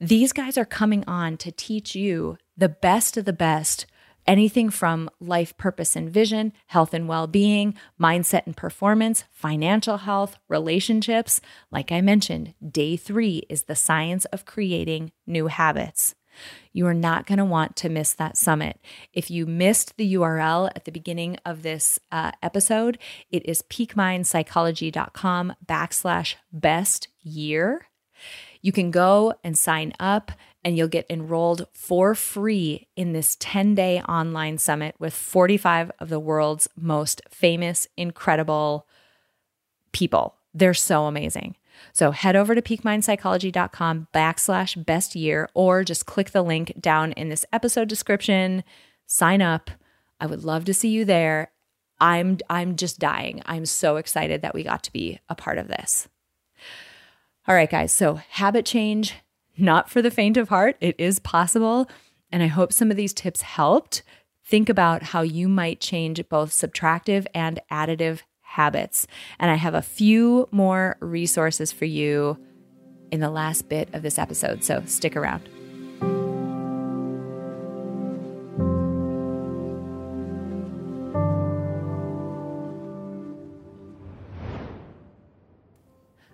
These 0.00 0.32
guys 0.32 0.56
are 0.56 0.64
coming 0.64 1.04
on 1.06 1.36
to 1.36 1.52
teach 1.52 1.94
you 1.94 2.38
the 2.56 2.70
best 2.70 3.18
of 3.18 3.26
the 3.26 3.34
best 3.34 3.84
anything 4.26 4.70
from 4.70 5.10
life 5.20 5.54
purpose 5.58 5.94
and 5.94 6.08
vision, 6.08 6.54
health 6.68 6.94
and 6.94 7.06
well 7.06 7.26
being, 7.26 7.74
mindset 8.00 8.46
and 8.46 8.56
performance, 8.56 9.24
financial 9.30 9.98
health, 9.98 10.38
relationships. 10.48 11.42
Like 11.70 11.92
I 11.92 12.00
mentioned, 12.00 12.54
day 12.66 12.96
three 12.96 13.42
is 13.50 13.64
the 13.64 13.76
science 13.76 14.24
of 14.26 14.46
creating 14.46 15.12
new 15.26 15.48
habits. 15.48 16.14
You 16.72 16.86
are 16.86 16.94
not 16.94 17.26
going 17.26 17.38
to 17.38 17.44
want 17.44 17.76
to 17.76 17.88
miss 17.88 18.12
that 18.14 18.36
summit. 18.36 18.78
If 19.12 19.30
you 19.30 19.46
missed 19.46 19.96
the 19.96 20.14
URL 20.14 20.70
at 20.74 20.84
the 20.84 20.92
beginning 20.92 21.36
of 21.44 21.62
this 21.62 21.98
uh, 22.10 22.32
episode, 22.42 22.98
it 23.30 23.44
is 23.46 23.62
peakmindpsychology.com 23.62 25.54
backslash 25.66 26.34
best 26.52 27.08
year. 27.22 27.86
You 28.60 28.72
can 28.72 28.90
go 28.90 29.34
and 29.42 29.58
sign 29.58 29.92
up 29.98 30.32
and 30.64 30.76
you'll 30.76 30.88
get 30.88 31.06
enrolled 31.10 31.66
for 31.72 32.14
free 32.14 32.86
in 32.96 33.12
this 33.12 33.36
10 33.40 33.74
day 33.74 34.00
online 34.02 34.58
summit 34.58 34.94
with 34.98 35.12
45 35.12 35.90
of 35.98 36.08
the 36.08 36.20
world's 36.20 36.68
most 36.76 37.20
famous, 37.28 37.88
incredible 37.96 38.86
people. 39.92 40.36
They're 40.54 40.74
so 40.74 41.04
amazing. 41.06 41.56
So 41.92 42.10
head 42.10 42.36
over 42.36 42.54
to 42.54 42.62
peakmindpsychology.com 42.62 44.08
backslash 44.14 44.84
best 44.84 45.14
year 45.14 45.48
or 45.54 45.84
just 45.84 46.06
click 46.06 46.30
the 46.30 46.42
link 46.42 46.72
down 46.80 47.12
in 47.12 47.28
this 47.28 47.44
episode 47.52 47.88
description. 47.88 48.64
Sign 49.06 49.42
up. 49.42 49.70
I 50.20 50.26
would 50.26 50.44
love 50.44 50.64
to 50.66 50.74
see 50.74 50.88
you 50.88 51.04
there. 51.04 51.50
I'm 52.00 52.38
I'm 52.50 52.76
just 52.76 52.98
dying. 52.98 53.42
I'm 53.46 53.66
so 53.66 53.96
excited 53.96 54.42
that 54.42 54.54
we 54.54 54.62
got 54.62 54.82
to 54.84 54.92
be 54.92 55.20
a 55.28 55.34
part 55.34 55.58
of 55.58 55.68
this. 55.68 56.08
All 57.46 57.54
right, 57.54 57.70
guys. 57.70 57.92
So 57.92 58.14
habit 58.14 58.66
change, 58.66 59.14
not 59.56 59.90
for 59.90 60.02
the 60.02 60.10
faint 60.10 60.36
of 60.36 60.48
heart. 60.48 60.76
It 60.80 60.94
is 60.98 61.18
possible. 61.18 61.88
And 62.30 62.42
I 62.42 62.46
hope 62.46 62.72
some 62.72 62.90
of 62.90 62.96
these 62.96 63.12
tips 63.12 63.42
helped. 63.42 64.02
Think 64.44 64.68
about 64.68 65.02
how 65.02 65.22
you 65.22 65.48
might 65.48 65.80
change 65.80 66.28
both 66.28 66.50
subtractive 66.50 67.26
and 67.34 67.60
additive 67.70 68.20
habits. 68.52 69.06
And 69.38 69.50
I 69.50 69.54
have 69.54 69.74
a 69.74 69.82
few 69.82 70.46
more 70.50 70.96
resources 71.00 71.72
for 71.72 71.86
you 71.86 72.38
in 73.10 73.20
the 73.20 73.30
last 73.30 73.68
bit 73.68 73.88
of 73.94 74.02
this 74.02 74.18
episode, 74.18 74.62
so 74.62 74.82
stick 74.86 75.16
around. 75.16 75.48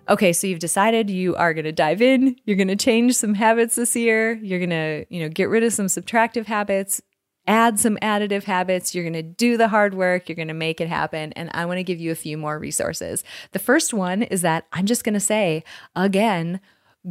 Okay, 0.09 0.33
so 0.33 0.47
you've 0.47 0.59
decided 0.59 1.09
you 1.09 1.35
are 1.35 1.53
going 1.53 1.65
to 1.65 1.71
dive 1.71 2.01
in, 2.01 2.35
you're 2.43 2.57
going 2.57 2.67
to 2.67 2.75
change 2.75 3.13
some 3.13 3.35
habits 3.35 3.75
this 3.75 3.95
year, 3.95 4.33
you're 4.41 4.57
going 4.57 4.71
to, 4.71 5.05
you 5.09 5.21
know, 5.21 5.29
get 5.29 5.49
rid 5.49 5.63
of 5.63 5.71
some 5.71 5.85
subtractive 5.85 6.47
habits, 6.47 6.99
add 7.49 7.79
some 7.79 7.97
additive 7.97 8.43
habits. 8.43 8.93
You're 8.93 9.03
going 9.03 9.13
to 9.13 9.23
do 9.23 9.57
the 9.57 9.67
hard 9.67 9.95
work. 9.95 10.29
You're 10.29 10.35
going 10.35 10.47
to 10.47 10.53
make 10.53 10.79
it 10.79 10.87
happen. 10.87 11.33
And 11.33 11.49
I 11.53 11.65
want 11.65 11.79
to 11.79 11.83
give 11.83 11.99
you 11.99 12.11
a 12.11 12.15
few 12.15 12.37
more 12.37 12.59
resources. 12.59 13.23
The 13.51 13.59
first 13.59 13.93
one 13.93 14.21
is 14.23 14.43
that 14.43 14.67
I'm 14.71 14.85
just 14.85 15.03
going 15.03 15.15
to 15.15 15.19
say 15.19 15.63
again, 15.95 16.61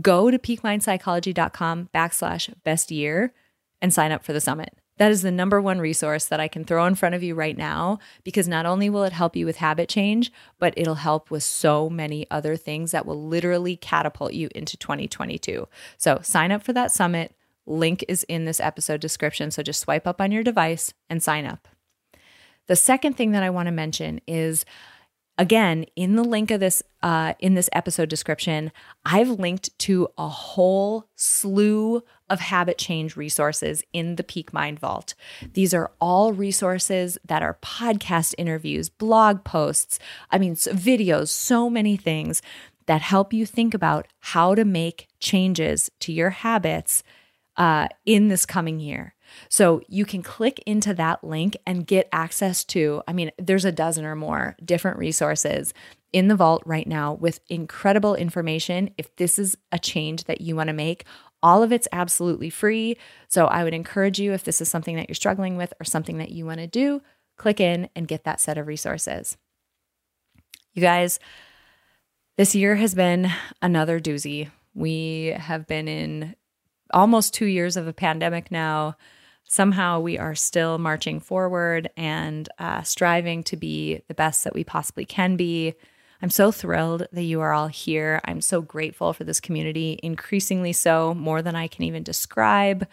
go 0.00 0.30
to 0.30 0.38
peakmindpsychology.com 0.38 1.88
backslash 1.92 2.54
best 2.62 2.90
year 2.90 3.34
and 3.82 3.92
sign 3.92 4.12
up 4.12 4.24
for 4.24 4.32
the 4.32 4.40
summit. 4.40 4.78
That 4.98 5.12
is 5.12 5.22
the 5.22 5.30
number 5.30 5.60
one 5.60 5.80
resource 5.80 6.26
that 6.26 6.40
I 6.40 6.48
can 6.48 6.64
throw 6.64 6.84
in 6.86 6.96
front 6.96 7.14
of 7.14 7.22
you 7.22 7.34
right 7.34 7.56
now 7.56 7.98
because 8.24 8.48
not 8.48 8.66
only 8.66 8.90
will 8.90 9.04
it 9.04 9.12
help 9.12 9.36
you 9.36 9.46
with 9.46 9.56
habit 9.56 9.88
change, 9.88 10.32
but 10.58 10.74
it'll 10.76 10.96
help 10.96 11.30
with 11.30 11.44
so 11.44 11.88
many 11.88 12.26
other 12.30 12.56
things 12.56 12.90
that 12.90 13.06
will 13.06 13.24
literally 13.24 13.76
catapult 13.76 14.32
you 14.32 14.48
into 14.54 14.76
2022. 14.76 15.68
So 15.96 16.18
sign 16.22 16.50
up 16.50 16.64
for 16.64 16.72
that 16.72 16.92
summit. 16.92 17.34
Link 17.68 18.04
is 18.08 18.24
in 18.24 18.44
this 18.44 18.60
episode 18.60 19.00
description. 19.00 19.50
So 19.50 19.62
just 19.62 19.80
swipe 19.80 20.06
up 20.06 20.20
on 20.20 20.32
your 20.32 20.42
device 20.42 20.94
and 21.08 21.22
sign 21.22 21.46
up. 21.46 21.68
The 22.66 22.76
second 22.76 23.16
thing 23.16 23.32
that 23.32 23.42
I 23.42 23.50
want 23.50 23.66
to 23.66 23.72
mention 23.72 24.20
is 24.26 24.64
again 25.38 25.86
in 25.94 26.16
the 26.16 26.24
link 26.24 26.50
of 26.50 26.60
this 26.60 26.82
uh, 27.02 27.32
in 27.38 27.54
this 27.54 27.70
episode 27.72 28.08
description 28.08 28.72
i've 29.04 29.30
linked 29.30 29.76
to 29.78 30.08
a 30.18 30.28
whole 30.28 31.08
slew 31.14 32.02
of 32.28 32.40
habit 32.40 32.76
change 32.76 33.16
resources 33.16 33.84
in 33.92 34.16
the 34.16 34.24
peak 34.24 34.52
mind 34.52 34.80
vault 34.80 35.14
these 35.52 35.72
are 35.72 35.92
all 36.00 36.32
resources 36.32 37.16
that 37.24 37.42
are 37.42 37.56
podcast 37.62 38.34
interviews 38.36 38.88
blog 38.88 39.44
posts 39.44 39.98
i 40.32 40.38
mean 40.38 40.56
videos 40.56 41.28
so 41.28 41.70
many 41.70 41.96
things 41.96 42.42
that 42.86 43.02
help 43.02 43.32
you 43.32 43.46
think 43.46 43.74
about 43.74 44.08
how 44.20 44.54
to 44.54 44.64
make 44.64 45.06
changes 45.20 45.90
to 46.00 46.12
your 46.12 46.30
habits 46.30 47.04
uh, 47.58 47.88
in 48.06 48.28
this 48.28 48.46
coming 48.46 48.80
year. 48.80 49.14
So 49.50 49.82
you 49.88 50.06
can 50.06 50.22
click 50.22 50.62
into 50.64 50.94
that 50.94 51.22
link 51.22 51.56
and 51.66 51.86
get 51.86 52.08
access 52.12 52.64
to, 52.66 53.02
I 53.06 53.12
mean, 53.12 53.30
there's 53.36 53.66
a 53.66 53.72
dozen 53.72 54.06
or 54.06 54.16
more 54.16 54.56
different 54.64 54.96
resources 54.96 55.74
in 56.12 56.28
the 56.28 56.36
vault 56.36 56.62
right 56.64 56.86
now 56.86 57.12
with 57.12 57.40
incredible 57.50 58.14
information. 58.14 58.90
If 58.96 59.14
this 59.16 59.38
is 59.38 59.58
a 59.70 59.78
change 59.78 60.24
that 60.24 60.40
you 60.40 60.56
want 60.56 60.68
to 60.68 60.72
make, 60.72 61.04
all 61.42 61.62
of 61.62 61.72
it's 61.72 61.88
absolutely 61.92 62.48
free. 62.48 62.96
So 63.28 63.46
I 63.46 63.64
would 63.64 63.74
encourage 63.74 64.18
you, 64.18 64.32
if 64.32 64.44
this 64.44 64.62
is 64.62 64.70
something 64.70 64.96
that 64.96 65.08
you're 65.08 65.14
struggling 65.14 65.58
with 65.58 65.74
or 65.78 65.84
something 65.84 66.16
that 66.18 66.30
you 66.30 66.46
want 66.46 66.60
to 66.60 66.66
do, 66.66 67.02
click 67.36 67.60
in 67.60 67.90
and 67.94 68.08
get 68.08 68.24
that 68.24 68.40
set 68.40 68.56
of 68.56 68.66
resources. 68.66 69.36
You 70.72 70.80
guys, 70.80 71.20
this 72.36 72.54
year 72.54 72.76
has 72.76 72.94
been 72.94 73.30
another 73.60 74.00
doozy. 74.00 74.50
We 74.74 75.34
have 75.36 75.66
been 75.66 75.88
in 75.88 76.34
almost 76.92 77.34
two 77.34 77.46
years 77.46 77.76
of 77.76 77.86
a 77.86 77.92
pandemic 77.92 78.50
now, 78.50 78.96
somehow 79.44 79.98
we 80.00 80.18
are 80.18 80.34
still 80.34 80.78
marching 80.78 81.20
forward 81.20 81.90
and 81.96 82.48
uh, 82.58 82.82
striving 82.82 83.42
to 83.44 83.56
be 83.56 84.02
the 84.08 84.14
best 84.14 84.44
that 84.44 84.54
we 84.54 84.64
possibly 84.64 85.04
can 85.04 85.36
be. 85.36 85.74
I'm 86.20 86.30
so 86.30 86.50
thrilled 86.50 87.06
that 87.12 87.22
you 87.22 87.40
are 87.40 87.52
all 87.52 87.68
here. 87.68 88.20
I'm 88.24 88.40
so 88.40 88.60
grateful 88.60 89.12
for 89.12 89.24
this 89.24 89.40
community, 89.40 89.98
increasingly 90.02 90.72
so, 90.72 91.14
more 91.14 91.42
than 91.42 91.54
I 91.56 91.68
can 91.68 91.84
even 91.84 92.02
describe. 92.02 92.86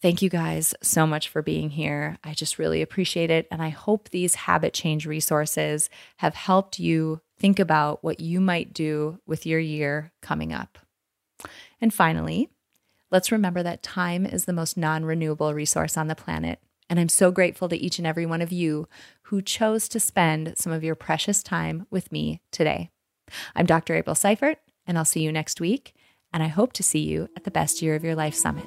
Thank 0.00 0.22
you 0.22 0.30
guys 0.30 0.74
so 0.80 1.06
much 1.06 1.28
for 1.28 1.42
being 1.42 1.70
here. 1.70 2.16
I 2.24 2.32
just 2.32 2.58
really 2.58 2.80
appreciate 2.80 3.30
it. 3.30 3.46
And 3.50 3.60
I 3.60 3.68
hope 3.68 4.08
these 4.08 4.34
habit 4.34 4.72
change 4.72 5.04
resources 5.04 5.90
have 6.18 6.34
helped 6.34 6.78
you 6.78 7.20
think 7.38 7.58
about 7.58 8.02
what 8.02 8.20
you 8.20 8.40
might 8.40 8.72
do 8.72 9.18
with 9.26 9.44
your 9.44 9.60
year 9.60 10.12
coming 10.22 10.54
up. 10.54 10.78
And 11.82 11.92
finally, 11.92 12.48
Let's 13.10 13.32
remember 13.32 13.62
that 13.62 13.82
time 13.82 14.24
is 14.24 14.44
the 14.44 14.52
most 14.52 14.76
non 14.76 15.04
renewable 15.04 15.52
resource 15.52 15.96
on 15.96 16.06
the 16.06 16.14
planet. 16.14 16.60
And 16.88 16.98
I'm 16.98 17.08
so 17.08 17.30
grateful 17.30 17.68
to 17.68 17.76
each 17.76 17.98
and 17.98 18.06
every 18.06 18.26
one 18.26 18.42
of 18.42 18.52
you 18.52 18.88
who 19.24 19.42
chose 19.42 19.88
to 19.90 20.00
spend 20.00 20.54
some 20.56 20.72
of 20.72 20.82
your 20.82 20.96
precious 20.96 21.42
time 21.42 21.86
with 21.90 22.10
me 22.10 22.40
today. 22.50 22.90
I'm 23.54 23.66
Dr. 23.66 23.94
April 23.94 24.16
Seifert, 24.16 24.58
and 24.86 24.98
I'll 24.98 25.04
see 25.04 25.22
you 25.22 25.30
next 25.30 25.60
week. 25.60 25.94
And 26.32 26.42
I 26.42 26.48
hope 26.48 26.72
to 26.74 26.82
see 26.82 27.00
you 27.00 27.28
at 27.36 27.44
the 27.44 27.50
Best 27.50 27.80
Year 27.80 27.94
of 27.94 28.04
Your 28.04 28.16
Life 28.16 28.34
Summit. 28.34 28.66